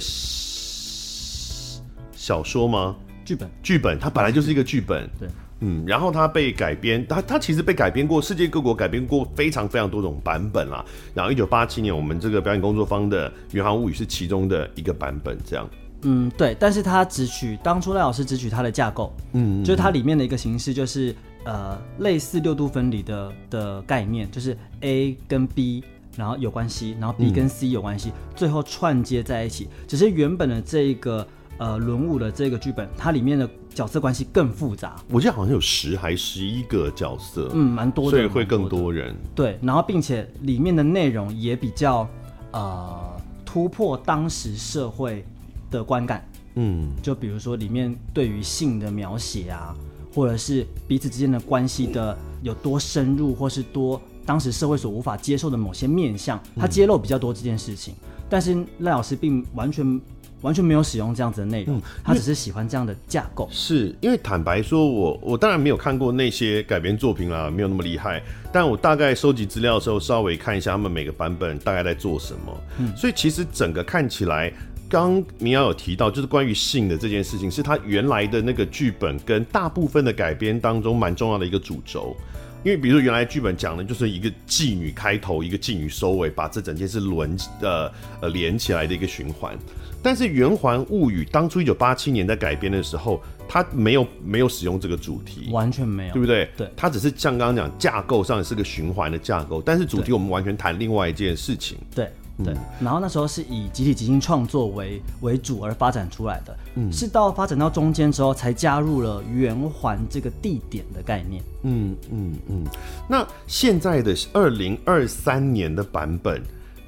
[2.14, 2.94] 小说吗？
[3.24, 5.28] 剧本，剧本，它本来就是一个剧本，对。
[5.60, 10.84] 嗯，然后他被改编，他他其实被改编过，世界各国改编过非常非常多种版本啦。
[11.14, 15.66] 然后一九八七年，我们这个表演工作坊的《宇航物语》是其中的一个版本，这样。
[16.02, 25.82] 嗯，对，但是他只取当初赖老师只取它的架构，嗯，就是它里面的一个形式，就是呃类似六度分离的的概念，就是 A 跟 B
[26.16, 29.68] 然后有关系，然后 B 跟 C 有关系，嗯、最后串接在一起。
[29.88, 31.26] 只是原本的这一个。
[31.58, 34.96] 呃轮舞的这个剧本，它里面的角色关系更复杂。
[35.10, 39.14] 我记得好像有十还十一个角色，嗯，蛮多的，所以会更多人。
[39.34, 42.08] 对，然后并且里面的内容也比较
[42.52, 45.24] 呃突破当时社会
[45.70, 46.26] 的观感。
[46.54, 49.76] 嗯，就比如说里面对于性的描写啊，
[50.14, 57.92] 或者是彼此之间的关系的有多深入，或是多当时社会所无法接受的某些面向，他揭露比较多这件事情。
[57.92, 60.00] 嗯、但是赖老师并完全
[60.42, 63.48] 完全没有使用这样子的内容，他只是喜欢这样的架构。
[63.50, 68.22] 是因为坦白说我，我我当然没有看过那些改编作品啦，没有那么厉害。
[68.52, 72.60] 但我大概收集资料的时候，稍微看一下他们每个版本大概在做什么。
[72.78, 74.52] 嗯，所以其实整个看起来。
[74.88, 82.16] 刚明瑶有提到，就是关于性的这件事情，是他原来的那个剧本跟大部分的改编当中蛮重要的一个主轴。
[82.62, 89.58] 因为比如说原来剧本讲的就是一个妓女开头，一个妓女收尾，把这整件事轮呃呃连起来的一个循环。
[90.02, 96.48] 但是《圆环物语》当初一九八七年在改编的时候，它没有没有使用这个主题，完全没有，对不对？
[96.56, 101.78] 对，它只是像刚刚讲架构上是个循环的架构，但是主题我们完全谈另外一件事情。
[101.94, 102.10] 对。
[102.44, 112.64] 对，然后那时候是以集体即兴创作为为主而发展出来的，嗯，是到发展到中间之后才加入了圆环这个地点的概念，嗯嗯嗯。
[113.08, 116.42] 那现在的二零二三年的版本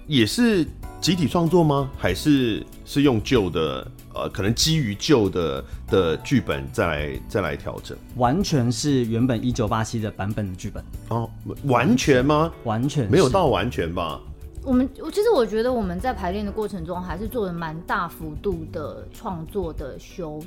[0.07, 0.67] 也是
[1.01, 1.91] 集体创作吗？
[1.97, 7.97] 还是是用旧的呃，可能基于旧的的剧本再来再来调整？
[8.17, 11.31] 完全是原本一九八七的版本的剧本哦，
[11.65, 12.53] 完全吗？
[12.65, 14.21] 完全没有到完全吧。
[14.65, 20.43] 我们其实我觉得我们在排练的过程中还是做了蛮大幅度的创作的修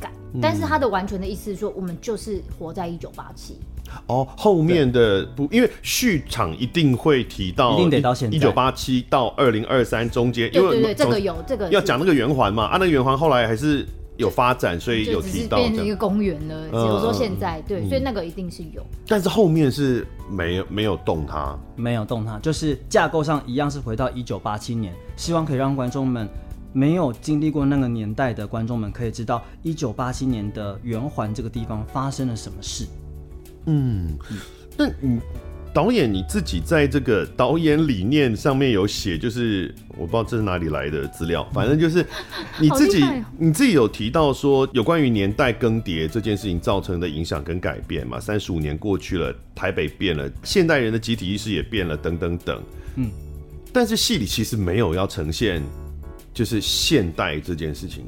[0.00, 3.58] 改，嗯、但是它的完全的意思是说，我们就是活在一九八七。
[4.06, 13.86] 哦，后面的不，因为序场一定会提到，一定得到现在一九八七到二零二三中间，对对对，这个有这个要讲那个圆环嘛，啊，那个圆环后来还是。
[14.18, 16.68] 有发展，所以有提到变成一个公园了。
[16.70, 18.84] 比如说现在，对，所以那个一定是有。
[19.08, 26.28] 但是后面是没有没有动它，没有动它，就是架构上一样是回到一九八七年，希望可以让观众们
[26.74, 32.86] 没有经历过那个年代的观众们可以知道一九八七年的圆环这个地方发生了什么事。
[33.66, 34.18] 嗯，
[34.76, 35.20] 那你。
[35.74, 42.04] 导演你自己在这个导演理念上面有写，就是我不知道这是哪里来的资料，反正就是
[42.60, 43.02] 你自己
[43.38, 48.20] 你自己有提到说有关于年代更迭这件事情造成的影响跟改变嘛？
[48.20, 52.62] 三十五年过去了，台北变了，现代人的集体意识也变了，等等等。
[52.96, 53.10] 嗯，
[53.72, 55.62] 但是戏里其实没有要呈现
[56.34, 58.04] 就是现代这件事情。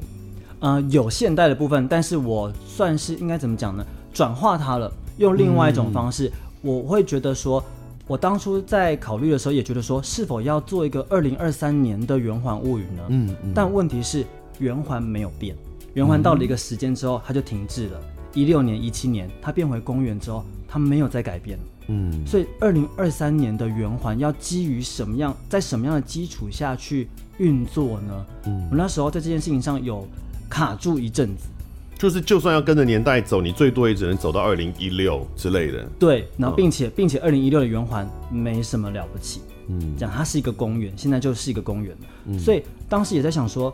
[0.59, 3.83] 呃，有现代的部分，但是我算是应该怎么讲呢？
[4.13, 6.27] 转化它了，用另外一种方式。
[6.27, 6.31] 嗯
[6.65, 7.63] 我会觉得说，
[8.07, 13.03] 我当初在考虑的时候，也觉得说，是否要做一个二零二三年的圆环物语呢？
[13.09, 14.25] 嗯，嗯，但问题是，
[14.57, 15.55] 圆环没有变，
[15.93, 18.01] 圆环到了一个时间之后，它就停滞了。
[18.33, 21.59] 一六年、一七年，它变回公园之后，它没有再改变。
[21.85, 28.25] 嗯，所以二零二三年的圆环要基于什么样，在什么样的基础下去运作呢？
[28.47, 30.07] 嗯，我那时候在这件事情上有
[30.49, 31.43] 卡住一阵子。
[31.97, 35.81] 就是，就算要跟着年代走，你最多也只能走到二零一六之类的。
[35.97, 39.39] 对，然后并且、嗯、并且，二零一六的圆环没什么了不起。
[39.67, 41.95] 嗯，讲它是一个公园，现在就是一个公园。
[42.25, 43.73] 嗯，所以当时也在想说，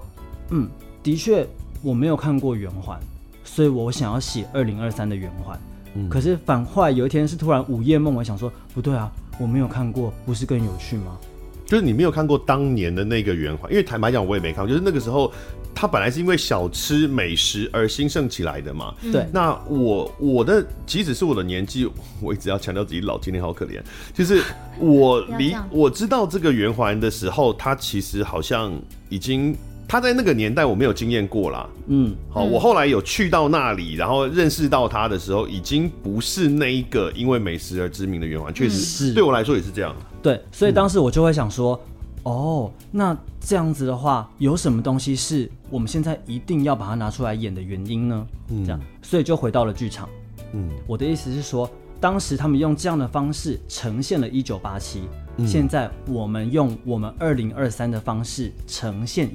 [0.52, 0.70] 嗯，
[1.02, 1.46] 的确
[1.82, 3.00] 我没有看过圆环，
[3.44, 5.60] 所以我想要写二零二三的圆环。
[5.96, 11.18] 嗯，可是反坏有一天是突然午夜梦，我想说不对啊，我没有看过，不是更有趣吗？
[11.66, 15.34] 就是你没有看过当年的那个圆环，因为坦白讲我也没看过，就是那个时候。
[15.74, 18.94] 它本来是因为小吃美食而兴盛起来的嘛。
[19.12, 19.26] 对。
[19.34, 21.90] 那我我的即使是我的年纪，
[22.22, 23.82] 我一直要强调自己老，今天好可怜。
[24.14, 24.44] 就是
[24.80, 28.72] 我 离我知道这个圆环的时候，它其实好像
[29.10, 29.56] 已经，
[29.88, 31.68] 他在那个年代我没有经验过啦。
[31.88, 32.16] 嗯。
[32.30, 38.54] 好，我后来有去到那里，然后认识到他的时候，已经不是那一个因为美食而知名的圆环。
[38.54, 39.96] 确实是对我来说也是这样。
[40.22, 41.80] 对，所以当时我就会想说。
[42.24, 48.28] 哦，那这样子的话，有什么东西是我们现在一定要把它拿出来演的原因呢？
[48.50, 50.08] 嗯，这样，所以就回到了剧场。
[50.54, 55.00] 嗯，我的意思是说，当时他们用这样的方式呈现了1987，
[55.38, 59.28] 嗯，现在我们用我们2023的方式呈现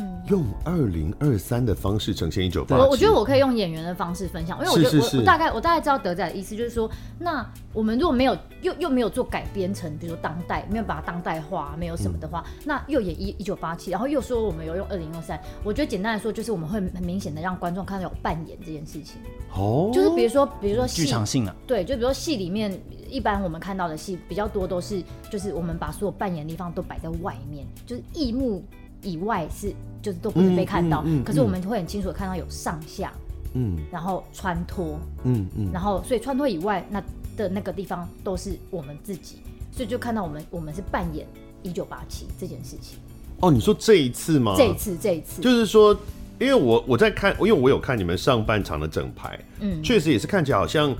[0.00, 0.30] 1987。
[0.30, 2.82] 用二零二三的方式呈现一九八七。
[2.82, 19.16] 我我觉得我可以用演员的方式分享，因为我觉得我我大概我大概知道德仔的意思，就是说，那我们如果没有又又没有做改编成，比如说当代，没有把它当代化，没有什么的话，嗯、那又演一一九八七，然后又说我们有用二零二三，我觉得简单来说，就是我们会很明显的让观众看到有扮演这件事情。
[19.56, 22.72] 哦，就是比如说比如说剧场性啊，对，就比如说戏里面
[23.08, 28.62] 一般我们看到的戏比较多都是，就是我们把所有扮演的地方都摆在外面，就是异幕。
[29.02, 29.72] 以外是
[30.02, 33.12] 就是都不是被看到，嗯嗯嗯、可是我们会很清楚的看到有上下，
[33.54, 37.02] 嗯，然后穿脱，嗯嗯，然后所以穿脱以外那
[37.36, 39.36] 的那个地方都是我们自己，
[39.72, 41.26] 所以就看到我们我们是扮演
[41.62, 42.98] 一九八七这件事情。
[43.40, 44.54] 哦，你说这一次吗？
[44.56, 45.98] 这一次，这一次，就是说，
[46.38, 50.94] 因为我我在看，因为我有看你们上半场的整排，嗯，确实也是看起来好像，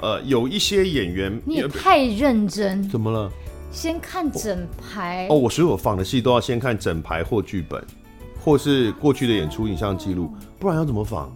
[0.00, 3.30] 呃，有一些演员，你也太认真，怎么了？
[3.74, 7.84] 先看整排哦，我所有放的戏都要先看整排或剧本，
[8.40, 11.30] 或是过去的演出影像记录，不然要怎么放？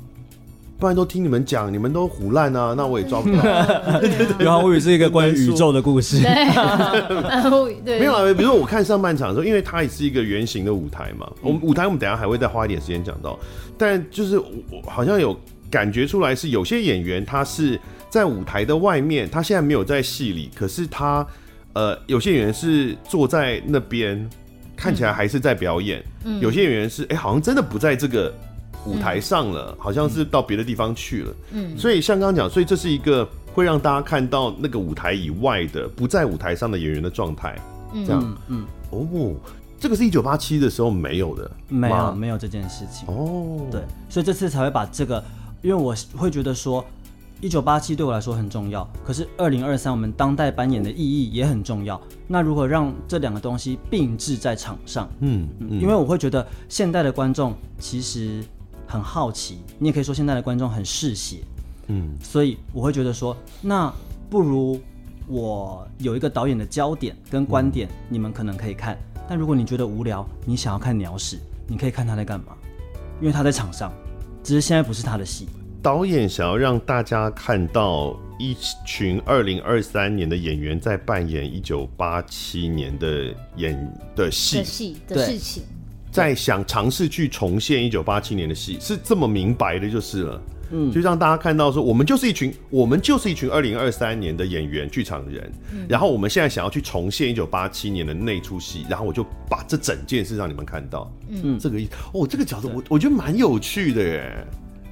[0.78, 3.42] 不然都听你们讲，你们都胡烂啊，那我也抓不到。
[4.38, 6.22] 《流浪物语》是一个关于宇宙的故事。
[7.84, 8.22] 对，没有啊。
[8.32, 13.36] 比如说我看上半场的时候，因为它也是一个圆形的舞台嘛，嗯、我们舞台我们等下还会再花一点时间讲到。
[13.76, 14.46] 但就是我
[14.86, 15.36] 好像有
[15.68, 17.76] 感觉出来，是有些演员他是
[18.08, 21.26] 在舞台的外面，他现在没有在戏里，可是他
[21.78, 24.28] 呃，有些演员是坐在那边，
[24.74, 26.04] 看起来还是在表演。
[26.24, 28.34] 嗯、有些演员是哎、欸，好像真的不在这个。
[28.86, 31.34] 舞台上了，好像是到别的地方去了。
[31.50, 37.58] 嗯，所以像刚刚讲，所以这是一个会让大家看到那个舞台以外的不在舞台上的演员的状态。
[37.92, 39.34] 嗯，这样，嗯，哦，
[39.78, 43.06] 这个是一九八七的时候没有的，没有没有这件事情。
[43.08, 45.22] 哦，对，所以这次才会把这个，
[45.60, 46.82] 因为我会觉得说，
[47.40, 52.00] 一九八七对我来说很重要，可是二零二三我们当代扮演的意义也很重要。
[52.26, 55.08] 那如何让这两个东西并置在场上？
[55.20, 58.44] 嗯，嗯，因为我会觉得现代的观众其实。
[58.90, 61.40] 很好奇，你也可以说现代的观众很嗜血，
[61.88, 63.92] 嗯，所以我会觉得说，那
[64.30, 64.80] 不如
[65.26, 68.96] 我有一个导演的焦点跟观点，嗯、你们可能可以看。
[69.28, 72.56] 但如果你觉得无聊，你想要看鸟屎，你可以看他在干嘛，
[73.20, 73.92] 因为他在场上，
[74.42, 75.46] 只是现在不是他的戏。
[75.82, 83.74] 导演想要让大家看到一群二零二三年的演员在扮演一九八七年的演
[84.16, 85.62] 的戏的戏的事情。
[86.10, 90.42] 在想尝试去重现一九八七年的戏，是这么明白的，就是了。
[90.70, 95.52] 嗯，就让大家看到说，我们就是一群，我们就是一群二零二三年的演员、剧场人。
[95.72, 101.10] 嗯，然后我们现在想要去重现一九八七年的那出戏，然后我就把这整件事让你们看到。
[101.28, 101.90] 嗯，这个意思。
[102.12, 104.46] 哦，这个角度我我觉得蛮有趣的耶。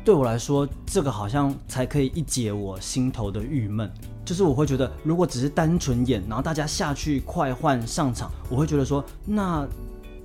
[0.06, 3.90] 对我来说，这个好像才可以一解我心头的郁闷。
[4.24, 9.66] 就是我会觉得，如果只是单纯演，然后大家下去快换上场，我会觉得说那。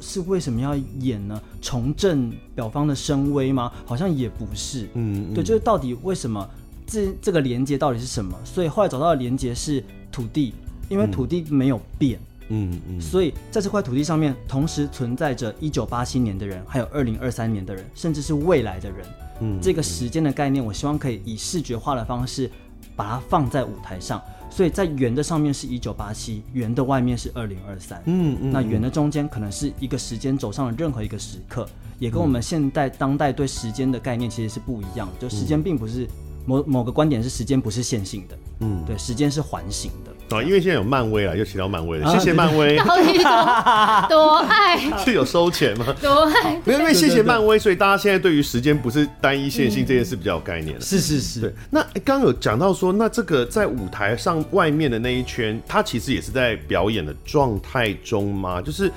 [0.03, 1.39] 是为什么要演呢？
[1.61, 3.71] 重振表方的声威吗？
[3.86, 4.86] 好像也不是。
[4.95, 6.49] 嗯，嗯，对，就是到底为什么
[6.88, 8.36] 这这个连接到底是什么？
[8.43, 10.55] 所以后来找到的连接是土地，
[10.89, 12.19] 因为土地没有变。
[12.49, 19.05] 嗯嗯，嗯，所以在这块土地上面，同时存在着一九八七年的人，还有二零二三年的人，甚至是未来的人。
[19.41, 22.49] 嗯，这个时间的概念，我希望可以以视觉化的方式
[22.95, 24.21] 把它放在舞台上。
[24.49, 28.01] 所以在圆的上面是一九八七，圆的外面是二零二三。
[28.05, 31.65] 嗯嗯，那圆的中间可能是一个时间走上了任何一个时刻，
[31.99, 35.07] 也跟我们现代当代对时间的概念其实是不一样。
[35.19, 36.05] 就时间并不是
[36.45, 40.11] 某某个观点是时间不是线性的，嗯，对，时间是环形的。
[40.36, 42.77] 啊，因为现在有漫威了，又提到漫威了，谢谢漫威。
[42.84, 43.17] 到底
[44.09, 44.79] 多爱？
[45.03, 45.86] 是有收钱吗？
[46.01, 46.59] 多爱？
[46.65, 50.82] 没有，因为谢谢漫威，所以大家现在对于时间不是单一线性这件事比较有概念了。
[50.82, 51.41] 是是是。
[51.41, 58.61] 对，那刚刚有讲到说，那这个在舞台上外面的那一圈，它其实也是在表演的状态中吗？
[58.61, 58.91] 就是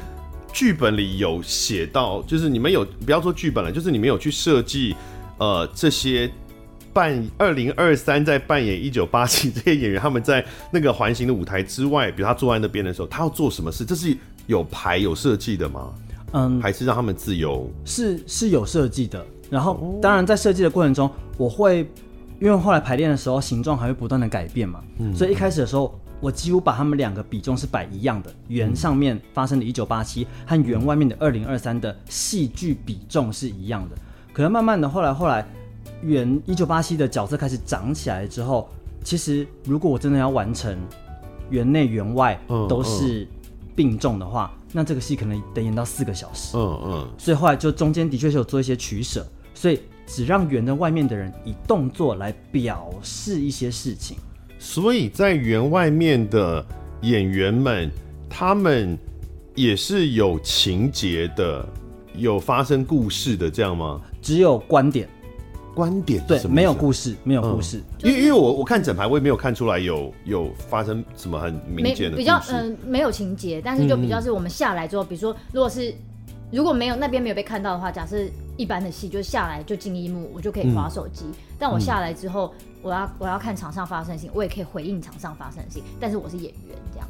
[0.53, 4.95] 剧本里有写到，就是你们有不要说剧本了，就是你们有去设计
[5.39, 6.31] 呃这些。
[6.95, 13.85] 扮二零二三在扮演一九八七 这些演员，他们在那个环形的舞台之外，比如他坐在那边的时候，他要做什么事？
[13.85, 14.17] 这是
[14.47, 15.93] 有排有设计的吗？
[16.33, 17.69] 嗯，还是让他们自由？
[17.85, 19.27] 是是有设计的。
[19.51, 21.81] 然后当然在设计的过程中，我会
[22.41, 33.97] 因为后来排练的时候形状还会不断的改变嘛，嗯，所以一开始的时候，我几乎把他们两个比重是摆一样的，圆上面发生的一九八七和圆外面的二零二三的戏剧比重是一样的。
[34.33, 35.45] 可能慢慢的后来后来。
[36.03, 38.69] 圆一九八七的角色开始长起来之后，
[39.03, 40.77] 其实如果我真的要完成
[41.51, 42.39] 园内园外
[42.69, 43.27] 都是
[43.75, 46.57] 病重的话，那这个戏可能得演到四个小时。
[46.57, 47.09] 嗯嗯。
[47.19, 54.17] 所以后来就中间的确是有做一些取舍，所以只让园的外面的人以动作来表示一些事情。
[54.59, 56.65] 所以在园外面的
[57.03, 57.91] 演员们，
[58.29, 58.99] 他们
[59.55, 61.69] 也是有情节的，
[62.17, 64.01] 有发生故事的，这样吗？
[64.23, 65.09] 只有观点。
[65.75, 67.83] 观点对，没有故事，没有故事。
[67.99, 75.93] 因为因为我我看整排，我也没有看出来有有发生什么很明显的，比较嗯没有情节，但是就比较是我们下来之后，比如说如果是
[76.53, 78.17] 如果没有那边没有被看到的话，假设
[78.57, 81.25] 一般的戏就是下来就进一幕，我就可以划手机。
[81.59, 87.09] 但我下来之后，我要我要看场上发生的事情，我也可以回应场上发生的事情，但是我是演员这样。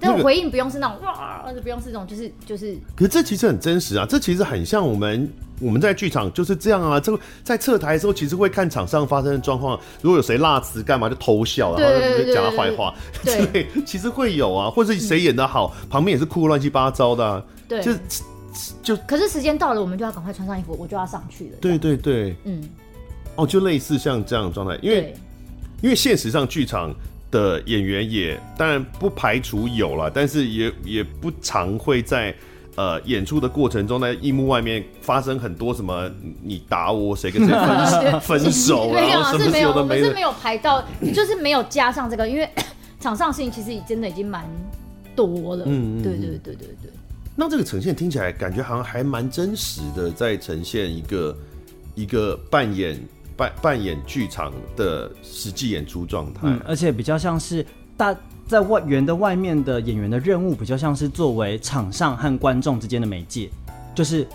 [0.00, 2.76] 但我回应不用是那种哇，不用是这种，就是就是。
[2.94, 5.28] 可是这其实很真实啊，这其实很像我们
[5.60, 7.00] 我们在剧场就是这样啊。
[7.00, 12.94] 这个在侧台的时候，其实会看场上发生的状况，如果有谁辣词干嘛就偷笑，然后就讲他坏话，
[13.24, 17.92] 对， 对，其实会有啊，或者谁演的好，嗯、旁边也是哭乱七八糟的、啊，对，就
[18.82, 18.96] 就。
[18.98, 21.56] 可是时间到了，我们就要赶快穿上衣服，我就要上去了。
[21.60, 22.62] 对对对，嗯，
[23.34, 25.14] 哦，就类似像这样的状态，因为
[25.82, 26.94] 因为现实上剧场。
[27.30, 32.34] 的演员也当然不排除有了，但是也也不常会在
[32.74, 36.10] 呃演出的过程中，在荧幕外面发生很多什么
[36.42, 40.82] 你打我，谁跟谁分分手 了，没有是没有，我们是没有排到，
[41.14, 42.48] 就是没有加上这个，因为
[43.00, 44.44] 场上事情其实真的已经蛮
[45.14, 45.64] 多了。
[45.66, 46.90] 嗯，对对对对对。
[47.36, 51.36] 那这个呈现听起来感觉好像还蛮真实的，在呈现一个
[51.94, 52.98] 一个扮演。
[53.38, 57.64] 扮扮演剧场的实际演出状态，嗯，而且比较像是
[57.96, 58.14] 大
[58.48, 63.48] 在外圆的外面的演员的任务，比较像是作为场上和观众之间的媒介。
[63.94, 64.26] 就是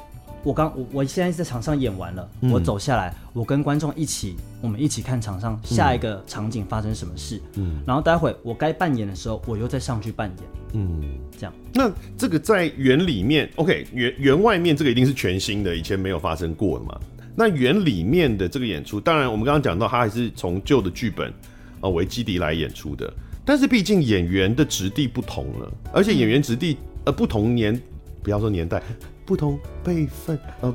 [0.43, 7.41] 我刚我我现在在场上演完了，嗯，我走下来，我跟观众一起，我们一起看场上下一个场景发生什么事。
[7.55, 10.37] 嗯，然后待会我该扮演的时候，我又再上去扮演。
[10.73, 11.01] 嗯，
[11.37, 11.53] 这样。
[11.73, 16.99] 那这个在圆里面，OK，圆圆外面这个一定是全新的，以前没有发生过的嘛。
[17.35, 21.33] 那原里面的这个演出，当然我们刚刚讲到，他还是从旧的剧本
[21.81, 23.11] 啊为基底来演出的。
[23.45, 27.77] 但是毕竟演员的质地不同了，而且演员质地呃不同年，
[28.21, 28.81] 不要说年代，
[29.25, 30.71] 不同辈分呃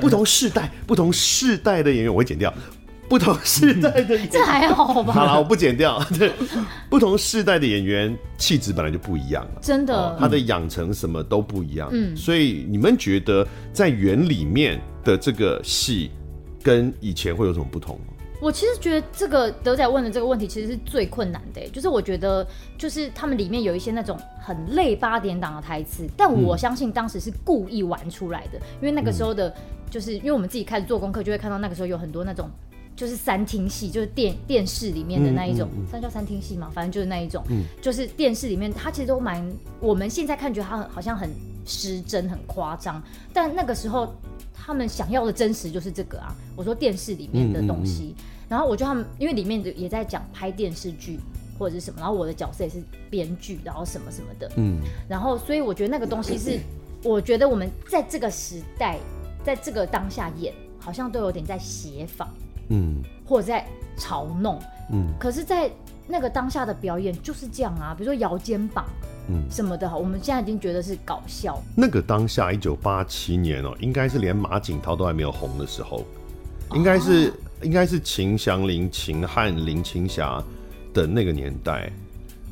[0.00, 2.52] 不同世代，不同世代的演员我会剪掉。
[3.08, 5.12] 不同世代的演员 这还好吧？
[5.12, 5.98] 好了，我不剪掉。
[6.18, 6.30] 对，
[6.90, 11.88] 不同世代的演员气质本来就不一样了，真的，哦、他的养成什么都不一样。
[11.90, 16.10] 嗯，所以你们觉得在园里面的这个戏
[16.62, 17.98] 跟以前会有什么不同？
[18.40, 22.46] 我其实觉得这个德仔问的这个问题其实是最困难的，就是我觉得
[22.76, 29.52] 就是他们里面有一些那种很累八点档的台词，但我相信当时是故意玩出来的，因为那个时候的，
[29.90, 32.48] 就是因为我们自己开始做功课，就会看到那个时候有很多那种。
[32.98, 41.30] 就是三厅戏，就是电电视里面的那一种，嗯嗯嗯、叫三厅戏嘛，反正就是那一种，嗯、就是电视里面，它其实都蛮，我们现在看觉得它好像很
[41.64, 43.00] 失真、很夸张，
[43.32, 44.12] 但那个时候
[44.52, 46.34] 他们想要的真实就是这个啊。
[46.56, 48.16] 我说电视里面的东西，
[48.48, 51.20] 然后我觉得他们因为里面也在讲拍电视剧
[51.56, 56.58] 或者是什么，然后我的角色也是编剧，然后什么什么的，嗯，然后所以我觉得那个东西是，
[57.04, 58.98] 我觉得我们在这个时代，
[59.44, 62.28] 在这个当下演，好像都有点在写仿。
[62.68, 63.66] 嗯，或者在
[63.98, 64.58] 嘲弄，
[64.92, 65.70] 嗯，可是，在
[66.06, 68.86] 那个当下的表演就是这样啊，比如说摇肩膀，
[69.28, 71.62] 嗯，什么的，我们现在已经觉得是搞笑。
[71.74, 76.04] 那个当下，一九八七年哦、喔，应该是连马景涛都还没有红的时候，
[76.74, 80.42] 应该是、啊、应该是秦祥林、秦汉、林青霞
[80.92, 81.92] 的那个年代，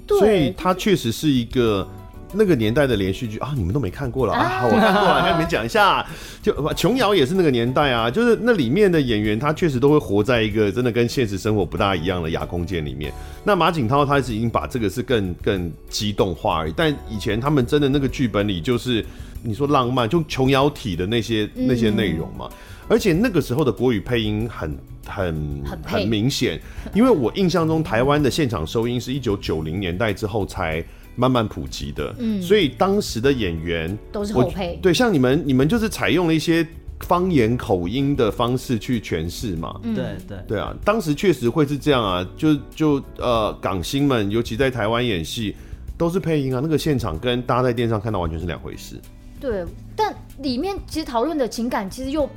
[0.07, 1.87] 对，所以他确实是一个。
[2.33, 4.65] 那个年代的连续剧啊，你们都没看过了啊！
[4.65, 6.05] 我看过了，跟你们讲一下。
[6.43, 13.13] 就琼瑶也是那个年代啊，就是那里面的演员，他确实都会活在一个真的跟现实生活不大一样的亚空间里面。
[13.45, 19.05] 那马景涛他是已经把这个是更更激动化而已，但以前他们真的那个剧本里就是
[19.43, 22.49] 你说浪漫，就琼瑶体的那些那些内容嘛。
[22.89, 26.61] 而且那个时候的国语配音很很很明显，
[26.95, 30.85] 因为我印象中台湾的现场收音是一九九零年代之后才。
[31.17, 36.67] 慢慢普及的，嗯，所以当时的演员都是后配，对，像你们，你们就是采用了一些
[37.01, 40.39] 方言口音的方式去诠释嘛，对对。
[40.47, 45.57] 对啊，当时确实会是这样啊，就就呃港星们，尤其在台湾演戏
[45.99, 48.97] 都是配音啊，那个现场跟大家在电视上看到完全是两回事。
[49.41, 49.65] 对，
[49.97, 52.29] 但里面其实讨论的情感其实又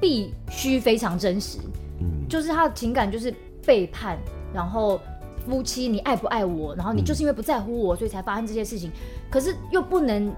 [0.00, 1.58] 必须非常真实，
[2.00, 3.32] 嗯，就是他的情感就是
[3.64, 4.18] 背叛，
[4.52, 5.00] 然后。
[5.48, 6.74] 夫妻，你爱不爱我？
[6.76, 8.90] 然后你就是因为不在乎我，所以才发生这些事情。
[9.30, 10.32] 可是又不能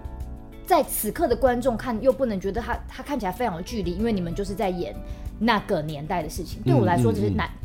[0.64, 4.94] 在此刻的观众看，又不能觉得他他看起来非常有距离，因为你们就是在演
[5.38, 6.61] 那个年代的事情。
[6.62, 7.58] 对我来说，这是难，嗯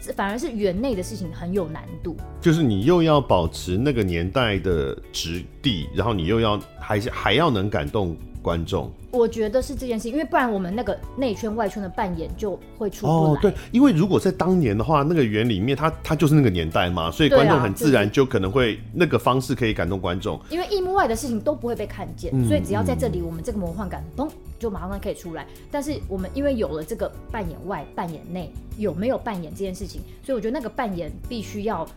[0.00, 2.16] 嗯嗯、反而是园内的事情很有难度。
[2.40, 8.90] 就是你又要保持那个年代的质地，然后你又要还是还要能感动观众。
[9.10, 13.12] 我觉得是这件事，因为不然我们那个内圈外圈的扮演就会出不来。
[13.12, 20.38] 哦，对，因为如果在当年的话，那个园里面，它它就是那个年代嘛，所以观众很自然就可能会那个方式可以感动观众。
[20.50, 24.28] 因为一幕外的事情都不会被看见，嗯、所以只要在这里，我们这个魔幻感嘣
[24.58, 25.46] 就马上可以出来。
[25.70, 31.88] 但是我们因为有了这个扮演外、扮演内，有没有扮演这件事情，所以我觉得那个扮演必须要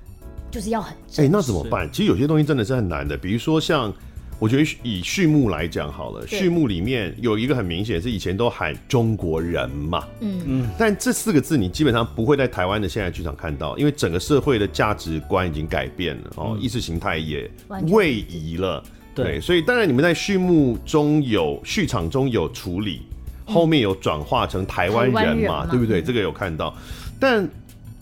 [0.50, 0.94] 就是要很。
[0.94, 1.89] 哎、欸，那怎么办？
[1.92, 3.94] 其实有些东西真的是很难的，比如说像。
[4.42, 10.42] 我觉得以序幕来讲好了，序幕里面有一个很明显是以前都喊中国人嘛，嗯。
[10.48, 17.48] 嗯，但这四个字你基本上不会在台湾的现代剧场看到，因为整个社会的价值观已经改变了哦，意识形态也
[17.92, 18.84] 位移了，
[19.14, 23.04] 对，所以当然你们在序幕中有序场中有处理，
[23.46, 26.02] 后面有转化成台湾人嘛，对不对？
[26.02, 26.76] 这个有看到，
[27.20, 27.48] 但。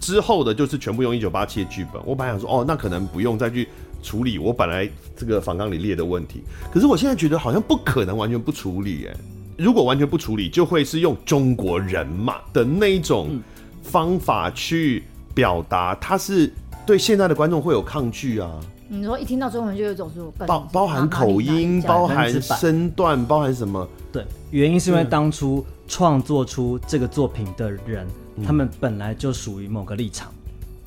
[0.02, 3.68] 之后的就是全部用一九八七的剧本，我本来想说，哦，那可能不用再去
[4.02, 6.41] 处理我本来这个访纲里列的问题，
[6.72, 9.16] 可是我现在觉得好像不可能完全不处理，哎，
[9.58, 13.39] 如果完全不处理，就会是用中国人嘛的那一种
[13.84, 16.52] 方法去表达，他是
[16.86, 18.60] 对现在的观众会有抗拒啊。
[18.88, 23.88] 你说一听到中文就有种说包包含口音，包含身段，包含什么？
[24.12, 28.08] 对，原因是因为当初创作出这个作品的人。
[28.41, 30.32] 他们本来就属于某个立场，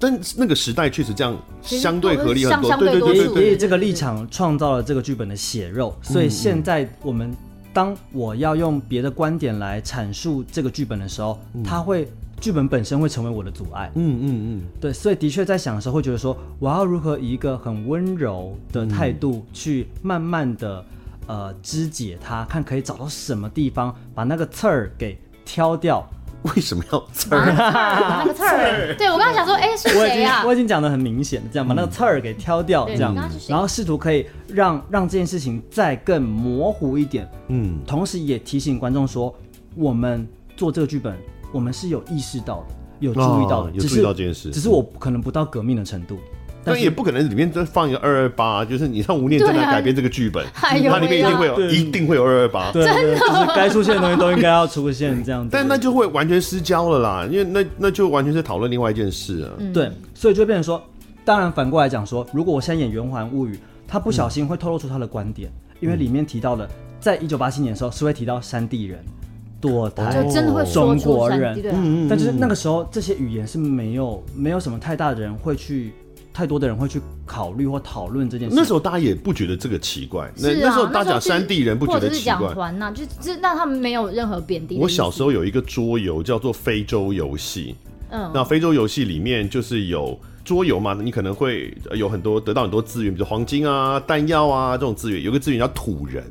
[0.02, 5.94] 但那个时代确实这样相对合理很多，对对对对，所以这个立场创造了这个剧本的血肉。
[6.02, 7.32] 所以现在我们
[7.72, 13.92] 当我要用别的观点来阐述这个剧本的时候，它会剧本本身会成为我的阻碍。
[13.94, 20.84] 嗯嗯嗯，对，所以的确在想的时候会觉得说，我要如何以一个很温柔的态度去慢慢的
[21.28, 26.04] 呃肢解它，看可以找到什么地方把那个刺儿给挑掉。
[26.42, 27.54] 为什么要刺儿？
[27.54, 30.42] 那个刺儿，对我刚刚想说，哎，是谁呀？
[30.44, 33.14] 我已经讲得很明显，这样把那个刺儿给挑掉，这样，
[33.48, 37.28] 然后试图可以让让这件事情再更模糊一点。
[37.48, 39.34] 嗯，同时也提醒观众说，
[39.76, 40.26] 我们
[40.56, 41.16] 做这个剧本，
[41.52, 46.18] 我们是有意识到的，有注意到的，有注意到这件事，只是我可能不到革命的程度。
[46.64, 55.50] 但也不可能里面再放一个二二八，就是你让吴念真来改编这个剧本， 它里面一定会有，一定会有二二八，真的，就是该出现的东西都应该要出现这样子。
[55.52, 59.50] 但那就会完全失焦了啦，因为那那就完全是讨论另外一件事啊。
[59.74, 60.80] 对，所以就变成说，
[61.24, 63.54] 当然反过来讲说，如果我现在演《圆环物语》，
[63.88, 65.50] 他不小心会透露出他的观点，
[65.80, 66.68] 因为里面提到了，
[67.00, 69.04] 在一九八七年的时候是会提到山地人、
[69.60, 70.22] 堕胎、
[70.72, 71.60] 中国人，
[72.08, 75.92] 但就是那个时候这些语言是没有没有什么太大的人会去。
[76.32, 78.54] 太多的人会去考虑或讨论这件事。
[78.56, 80.32] 那时候大家也不觉得这个奇怪。
[80.36, 82.36] 那、啊、那时候大家讲山地人不觉得奇怪。
[82.36, 84.78] 或者是讲团呐，就就那他们没有任何贬低。
[84.78, 87.76] 我小时候有一个桌游叫做非洲游戏，
[88.10, 95.22] 嗯，那非洲游戏里面就是有桌游嘛，你可能会有很多得到很多资源，比如黄金啊、弹药啊这种资源。
[95.22, 96.24] 有个资源叫土人。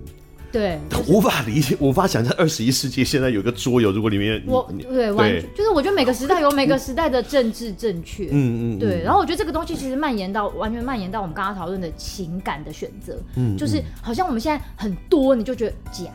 [0.51, 0.77] 对，
[1.07, 9.01] 无法理解，无法想象二十一世纪现在有个桌游，如果里面我对完全就是我觉得每个时代有每个时代的政治正确，嗯嗯，对。
[9.01, 16.11] 然后我觉得这个东西其实蔓延到完全蔓延到我们刚刚讨论的情感的选择，嗯，就是好像我们现在很多你就觉得假，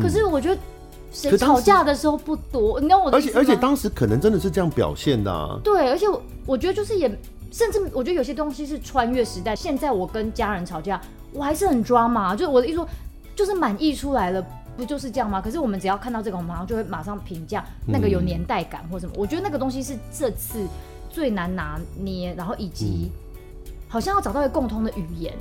[0.00, 0.58] 可是我觉得
[1.12, 7.06] 谁吵架的时候不多，你知道我，而且而且当时可能真的是这样表现的啊，对，而且我我觉得就是也
[7.52, 10.98] 甚至我觉得有些东西是穿越时代，现在我跟家人吵架，
[11.32, 12.88] 我还是很抓马，就是我的意思说。
[13.38, 14.44] 就是满意出来了，
[14.76, 15.40] 不就是这样吗？
[15.40, 19.12] 可是我们只要看到这个，我们马上就会马上评价那个有年代感或什么。
[19.14, 20.66] 嗯、我觉得那个东西是这次
[21.08, 23.12] 最难拿捏，然后以及
[23.86, 25.32] 好像要找到一个共通的语言，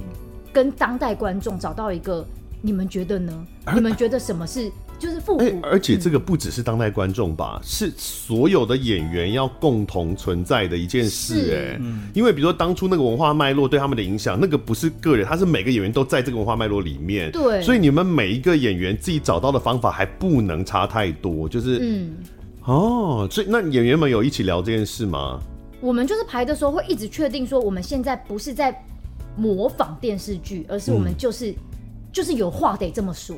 [0.53, 2.23] 跟当代观众找到一个，
[2.61, 3.33] 你们觉得呢？
[3.73, 4.71] 你们觉得什么是？
[4.99, 11.73] 就是复古、欸，而且这个不只是当代观众吧，嗯、是所有的演员要共同存在的一件事、欸。
[11.73, 17.31] 哎，嗯、因为比如说当初那个文化脉络对他们的影响，那个不是个人，他是每个演员都在这个文化脉络里面。
[17.31, 21.47] 对，所以你们每一个演员自己找到的方法还不能差太多。
[21.47, 22.15] 就是，嗯，
[22.63, 25.39] 哦，所以那演员们有一起聊这件事吗？
[25.79, 28.83] 我们就是排的时候会一直确定说，我们现在不是在
[29.35, 31.55] 模仿电视剧，而是我们就是、嗯、
[32.11, 33.35] 就是有话得这么说。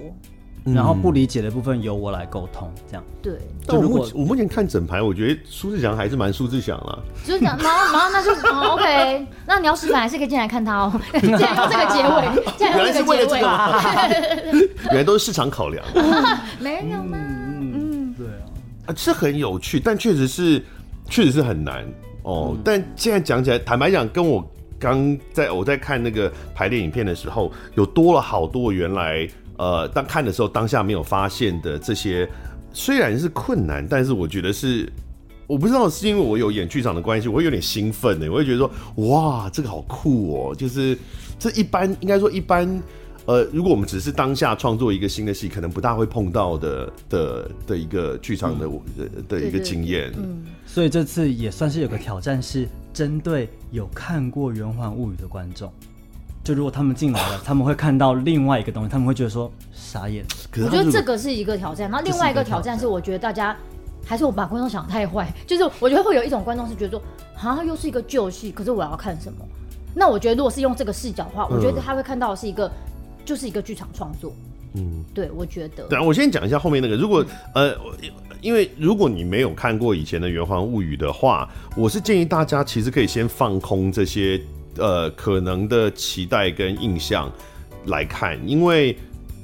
[0.66, 3.34] 然后不理解的部分由我来沟通，这样对。
[3.68, 7.04] 就如果我目前看整排，我觉得苏志祥还是蛮苏志祥了。
[7.24, 9.26] 苏志祥，然后然后那就、哦、OK。
[9.48, 11.02] 那你要示范还是可以进来看他哦。
[11.20, 13.82] 竟然用这个结尾，竟然用这个结尾啊！
[14.92, 15.84] 原来都是市场考量。
[16.60, 17.18] 没有吗？
[17.18, 18.46] 嗯，对啊，
[18.88, 20.64] 啊，是很有趣，但确实是
[21.10, 21.86] 确实是很难
[22.24, 22.52] 哦。
[22.54, 24.46] 嗯、但现在讲起来，坦白讲，跟我
[24.78, 29.28] 刚在我在看那个排练影片的时候，有多了好多原来。
[29.60, 32.26] 呃，当看的时候，当下没有发现的这些，
[32.72, 34.90] 虽然是困难，但是我觉得是，
[35.48, 38.72] 我不知道是因为我有演剧场的关系，我会有点兴奋呢，我会觉得说，
[39.10, 40.98] 哇，这个好酷哦，就是
[41.38, 42.82] 这一般应该说一般，
[43.26, 48.66] 呃，如果我们只是当下创作一个新的戏，可能不大会碰到的的的一个剧场的、
[48.98, 50.10] 嗯、的一个经验。
[50.18, 55.70] 嗯，所以这次也算是有个挑战，是针对有看过《圆环物语》的观众。
[56.44, 60.26] 就如果他们进来了， 他们会看到另外一个东西，他们会觉得说傻眼。
[60.54, 63.56] 我觉得这个是一个挑战，然后另外一个挑战是，我觉得大家
[64.06, 67.02] 还是我把观众想太坏， 就是我觉得会有一种观众是觉得说，
[67.36, 69.46] 啊，又是一个旧戏，可是我要看什么？
[69.96, 72.72] 那我觉得如果是用这个视角的话，我觉得他会看到的是一个。
[73.26, 74.34] 就是一个剧场创作。
[74.74, 75.84] 嗯，对，我觉得。
[75.84, 76.96] 对啊，我先讲一下后面那个。
[76.96, 77.24] 如果
[77.54, 77.76] 呃，
[78.42, 84.42] 因为如果你没有看过以前的《圆环物语》的话，我是建议大家其实可以先放空这些
[84.80, 87.32] 呃可能的期待跟印象
[87.86, 88.98] 来看，因为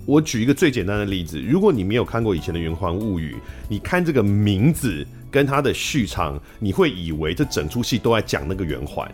[0.05, 3.33] 我举一个最简单的例子，如果你没有看过以前的《圆环物语》，
[3.67, 9.11] 你看这个名字跟它的序场，你会以为这整出戏都在讲那个圆环。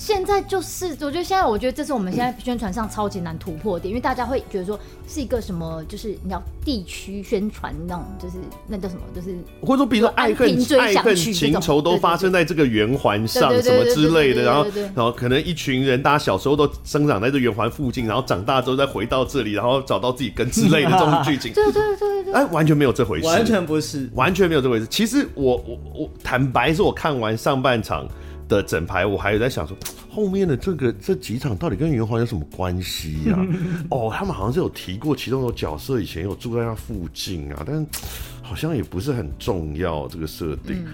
[0.00, 8.36] 现在就是，我觉得现在，我觉得这是我们现在宣传上超级难突破的点，因为大家会觉得说是一个什么，就是你要地区宣传那种，就是
[8.66, 24.86] 那叫什么，就是或者说比如说爱恨爱恨情仇都发生在这个圆环上什么之类的，然后然后可能一群人，大家小时候都生长在这圆环附近，然后长大之后再回到这里，然后找到自己根之类的这种剧情， 对对对对对，哎，完全没有这回事，完全不是，完全没有这回事。
[24.86, 28.08] 其实我我我坦白说，我看完上半场
[28.56, 29.76] 的整排，我还有在想说，
[30.10, 33.46] 后面的这个这几场到底跟圆环有什么关系呀？
[33.88, 37.86] 哦，他们好像是有提过其中有角色以前有住在那附近啊，但
[38.42, 40.84] 好像也不是很重要这个设定，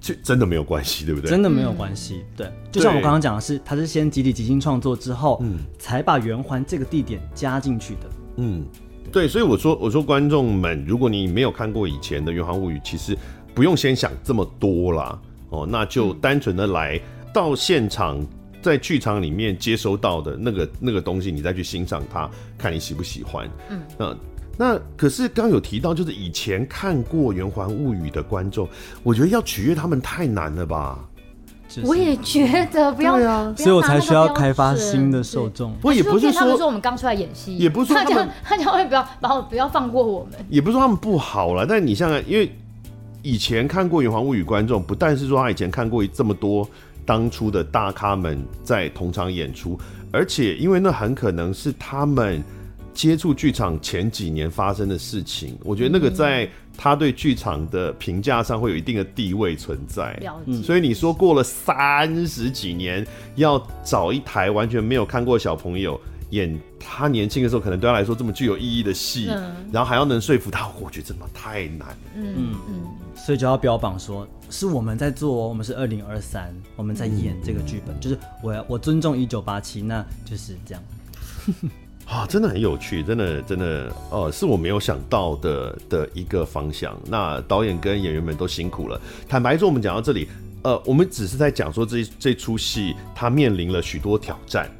[0.00, 1.28] 这、嗯、真的没有关系，对不对？
[1.28, 2.50] 真的没有关系，对。
[2.72, 8.64] 就像我刚刚讲的是，他是先集体即兴创作之后，嗯，才把圆环这个地点加进去的，嗯，
[9.12, 9.28] 对。
[9.28, 13.14] 所以我说，我说观众们，如果你没有看过以前的《圆环物语》，其实
[13.54, 15.20] 不用先想这么多啦。
[15.54, 17.00] 哦，那就单纯的来
[17.32, 18.20] 到现场，
[18.60, 22.28] 在剧场里面接收到的那个那个东西，你再去欣赏它，
[22.58, 23.48] 看你喜不喜欢。
[23.70, 24.16] 嗯，那
[24.56, 28.68] 那可是刚有提到，就是以前看过《圆环物语》的观众，
[29.02, 30.98] 我觉得要取悦他们太难了吧？
[31.82, 35.72] 我也觉得不要，啊，所以我才需要开发新的受众。
[35.80, 41.66] 不也不是说他们说我们刚出来演戏，也不是说他们他讲 会不要把我不要放过我们，也不是说他们不好了。
[41.66, 42.52] 但你像因为。
[43.24, 46.68] 以前看过《圆环物语》观众，不但是说他以前看过这么多
[47.06, 49.80] 当初的大咖们在同场演出，
[50.12, 52.44] 而且因为那很可能是他们
[52.92, 56.46] 接触剧场前几年发生的事情，我觉得那个在
[56.76, 60.20] 他对剧场的评价上会有一定的地位存在。
[60.62, 63.06] 所以你说过了三十几年，
[63.36, 65.98] 要找一台完全没有看过小朋友。
[66.30, 71.96] 演他年轻的时候，可能对他来说这么具有意义的戏，嗯，然后还要能说服他，我觉得真的太难了。
[72.16, 72.82] 嗯嗯，
[73.14, 80.82] 所以就要标榜说是我们在做，我们是二零二三，我们在演这个剧本，嗯，就是我要我尊重一九八七，那就是这样。
[82.06, 86.94] 啊，真的很有趣，真的真的，呃，是我没有想到的的一个方向。
[87.06, 89.00] 那导演跟演员们都辛苦了。
[89.26, 90.28] 坦白说，我们讲到这里，
[90.62, 94.70] 呃，我们只是在讲说这这出戏它面临了许多挑战。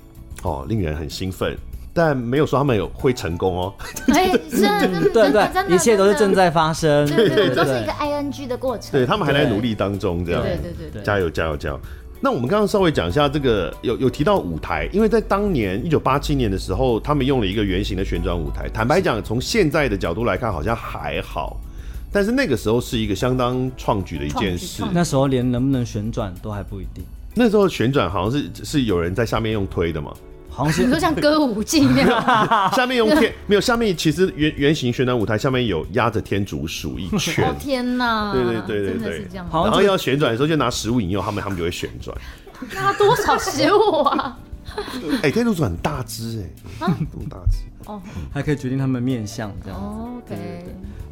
[0.45, 1.57] 哦，令人很兴奋，
[1.92, 3.74] 但没有说他们有会成功哦。
[4.09, 4.61] 哎， 是，
[5.12, 8.92] 对对，一切都是正在发生，对对，都是一个 ing 的过程。
[8.92, 10.42] 对，他们还在努力当中，这样。
[10.42, 11.80] 对对对对，加油加油加油！
[12.20, 18.66] 那我们刚刚稍微讲一下这个，有有提到舞台，因为在当年一九八七年的时候，他们用了一个圆形的旋转舞台。
[18.68, 21.59] 坦白讲，从现在的角度来看，好像还好，
[22.11, 24.82] 但是那个时候是一个相当创举的一件事。
[24.92, 27.05] 那时候连能不能旋转都还不一定。
[27.34, 30.14] 那时候旋转好像是是有人在下面用推的嘛。
[30.55, 37.45] 好像是你说像歌舞伎那样， 下面用天没有，下面其实圆圆形旋转舞台下面有压着天竺鼠一圈。
[37.51, 38.33] 哦天哪！
[38.33, 42.17] 对对对对对，然后要旋转的时候就拿食物引诱他们，他们就会旋转。
[42.73, 44.39] 拿多少食物啊？
[45.23, 47.59] 哎、欸，天竺鼠很大只哎、欸，啊，这么大只
[47.91, 48.01] 哦，
[48.33, 50.17] 还可以决定他们面相这样。
[50.25, 50.65] OK，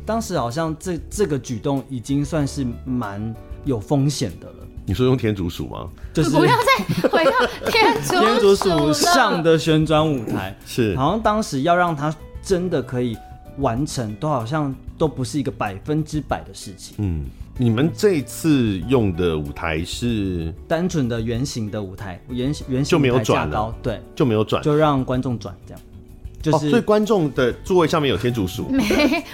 [0.07, 3.35] 当时好像这这个举动已经算是蛮
[3.65, 4.55] 有风险的了。
[4.85, 5.89] 你说用天竺鼠吗？
[6.13, 7.31] 就是不要再回到
[7.71, 10.97] 天竺天竺鼠上的旋转舞台，是。
[10.97, 13.17] 好像当时要让它真的可以
[13.59, 16.97] 完成，都好像都不是一个百分之百的事情。
[16.99, 17.27] 嗯，
[17.57, 20.53] 你们这次用的舞台是？
[20.67, 25.81] 单纯的圆形的舞台，圆圆形就没有转了，对，就没有转，就让观众转这样。
[26.43, 28.83] 就是、哦，所以观众的座位上面有天竺鼠，没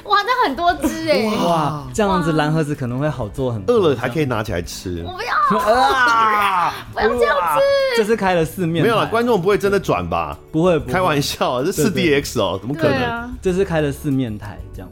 [0.04, 5.02] 哇，那很多只哎，哇，这样子蓝盒子可能会好做很多，饿了还可以拿起来吃。
[5.06, 7.62] 我不要啊， 不要这样子。
[7.96, 10.38] 这是开了四面，没有了，观众不会真的转吧？
[10.52, 13.02] 不会，开玩笑，这四 DX 哦，怎么可能？
[13.02, 14.88] 啊、这是开了四面台这样。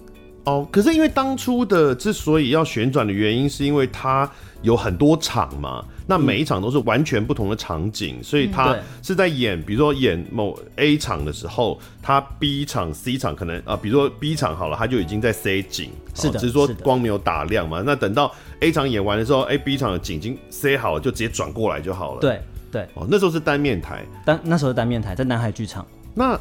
[0.47, 4.31] 哦，可是因为当初的之所以要旋转的原因，是因为它
[4.63, 5.85] 有很多场嘛。
[6.09, 17.83] 那每一场都是完全不同的场景，嗯、所以他是在演，比如说演某 A 场的时候，他 B 场、C 场可能啊，比如说 B 场好了，他就已经在塞景，是的，只是说光没有打亮嘛。
[17.85, 22.21] 那等到 A 场演完的时候，哎，B 场的景已经塞好了，就直接转过来就好了。
[22.21, 22.41] 对
[22.71, 25.85] 对，哦，那时候是单面台，单那时候是单面台在南海剧场。
[26.15, 26.39] 那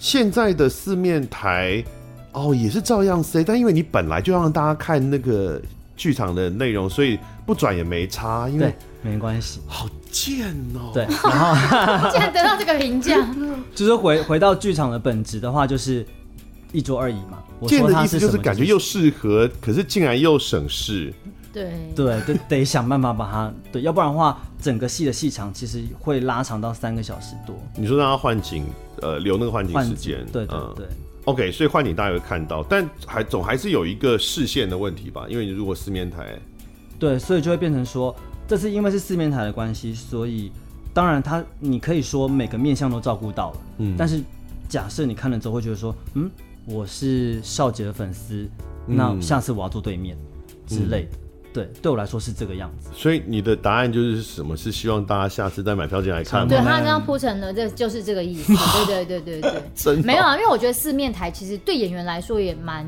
[0.00, 1.84] 现在的四面台，
[2.34, 5.60] 哦，也是照样塞，但因为你本来就让大家看那个
[5.96, 8.74] 剧场的内容，所以不转也没差，因为。
[9.02, 9.60] 没关系。
[9.66, 10.94] 好贱哦、喔！
[10.94, 13.14] 对，然后 竟然得到这个评价，
[13.74, 16.06] 就是回回到剧场的本质的话，就是
[16.72, 17.38] 一桌二椅嘛。
[17.68, 21.12] 贱的意思就是感觉又适合，可是竟然又省事。
[21.52, 27.54] 对对，就得想办法把它对，要不然的话，整个戏的戏长其实会拉长到三个小时多。
[27.76, 28.64] 你说让他换景，
[29.02, 30.86] 呃，留那个换景时间，对对对。
[30.86, 35.26] 嗯、OK，所以换景大家会看到，但还总还是有一个视线的问题吧？
[35.28, 36.38] 因为你如果四面台，
[36.98, 38.14] 对，所以就会变成说，
[38.46, 40.52] 这是因为是四面台的关系，所以
[40.92, 44.22] 当然他你可以说每个面相都照顾到了，嗯，但是
[44.68, 46.30] 假设你看了之后会觉得说，嗯，
[46.66, 48.46] 我是少杰的粉丝，
[48.86, 50.14] 那下次我要坐对面、
[50.48, 51.18] 嗯、之类的。
[51.54, 52.90] 对，对我来说是这个样子。
[52.92, 54.54] 所以你的答案就是什么？
[54.56, 56.48] 是希望大家下次再买票进来看吗？
[56.48, 58.52] 对，他刚刚铺陈的，这就是这个意思。
[58.86, 62.84] 对对对对对，真没有啊，因为我觉得四面台其实对演员来说也蛮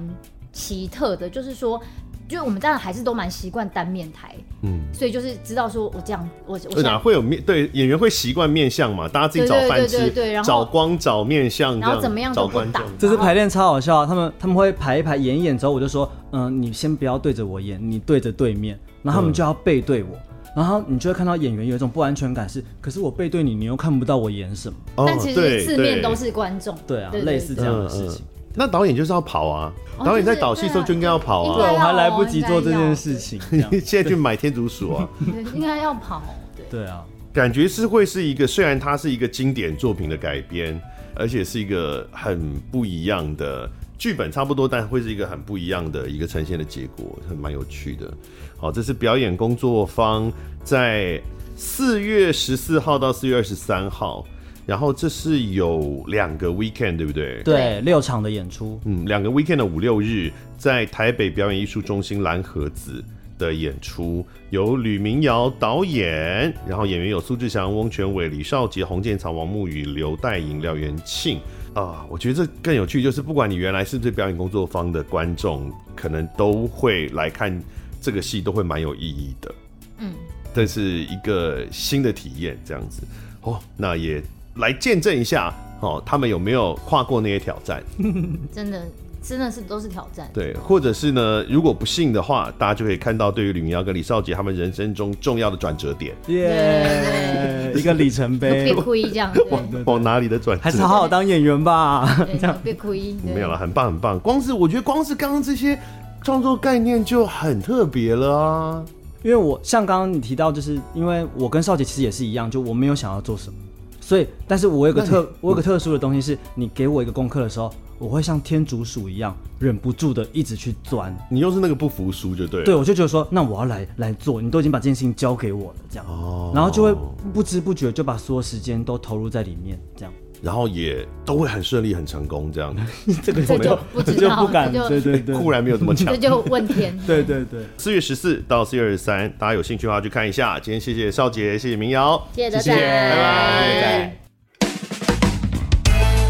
[0.53, 1.81] 奇特的，就是说。
[2.29, 9.09] 就我们当然还是都蛮习惯单面台，嗯，所以就是知道说我这样，我我哪会有面对演员会习惯面相嘛？
[9.09, 12.83] 大家自己找饭吃，对对对，然后找光找面相，然后怎么样找观众。
[12.99, 14.07] 这次排练超好笑啊！
[14.07, 20.19] 他们他们会排一排演一演之后，我就说，嗯，你先不要对着我演，你对着对面，然后他们就要背对我，
[20.57, 24.77] 然后你就会看到演员有一种不安全感，是，可是我背对你，你又看不到我演什么。
[25.07, 28.25] 但其实四面都是观众，对啊，类似这样的事情。
[28.57, 29.73] 那导演就是要跑啊！
[29.99, 31.57] 导演在导戏的时候就应该要跑啊！
[31.57, 33.39] 对，我还来不及做这件事情，
[33.71, 35.09] 你现在去买天竺鼠啊！
[35.55, 36.23] 应该要跑。
[36.71, 37.05] 对啊，
[37.35, 40.81] 感觉是会是一个，虽然它是一个经典作品的改编，
[41.15, 48.11] 而且是一个很不一样的剧本，差不多，但会是一个很不一样的一个呈现的结果，很蛮有趣的。
[48.57, 50.33] 好，这是表演工作方
[50.65, 51.21] 在
[51.55, 54.25] 四月十四号到四月二十三号。
[54.67, 57.41] 然后这是有两个 weekend，对不对？
[57.45, 58.81] 对，六场的演出。
[58.85, 63.03] 嗯，两个 weekend 的五六日，在台北表演艺术中心蓝盒子
[63.39, 71.39] 的演出，由吕明瑶导演，然后演员有苏志祥、翁全伟、李少杰、洪建藏、王沐雨、刘代颖、廖元庆
[71.73, 72.05] 啊。
[72.11, 77.57] 我觉得这更有趣，就是不管你原来是不是表演工作方的观众，可能都会来看
[78.01, 79.55] 这个戏，都会蛮有意义的。
[79.99, 80.13] 嗯，
[80.53, 83.03] 这是一个新的体验，这样子
[83.43, 84.21] 哦，那也。
[84.59, 87.83] 来见证一下哦，他们有没有跨过那些挑战？
[88.55, 88.83] 真的，
[89.23, 90.31] 真的是都是挑战。
[90.33, 91.45] 对，或者是呢？
[91.49, 98.65] 如果不信的话，大家就可以看到对于吕明耀跟李少杰他们人生中重要的转折点，耶，一个里程碑。
[98.65, 100.65] 别亏这样，往往哪里的转折？
[100.65, 102.27] 还是好好当演员吧。
[102.41, 104.19] 这样别亏，没有了，很棒很棒。
[104.21, 105.79] 光是我觉得，光是刚刚这些
[106.23, 108.85] 创作概念就很特别了啊。
[109.23, 113.59] 因为我像刚刚你提到，就是因为我跟少杰其实也是一样，就我没有想要做什么。
[114.07, 121.13] 所以，但是我有个特，我有个特殊的东西，是你给我一个功课的时候，我会像天竺鼠一样，忍不住的一直去钻。
[121.29, 122.63] 你又是那个不服输，就对。
[122.63, 126.95] 对，我就觉得说，那我要来来做，你都已经把这件事情交给我了，这样，哦、然后就会
[127.35, 130.15] 不知不觉就把所有时间都投入在里面，这样。
[130.43, 132.75] 然后也都会很顺利、很成功，这样。
[133.23, 136.07] 这个这就不知道，就不敢，就对对对，固然没有这么强。
[136.07, 136.97] 这就问天。
[137.07, 140.59] 对对对，四月十四到四月二十三，大家有兴趣的话去看一下。
[140.61, 144.17] 今天谢谢少杰，谢谢明瑶，谢谢大家，拜拜。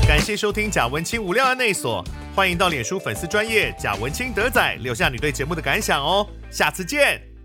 [0.07, 2.03] 感谢收听贾文青无料案内所，
[2.35, 7.36] 欢迎到脸书粉丝专业贾文清德仔留下你对节目的感想哦，下次见。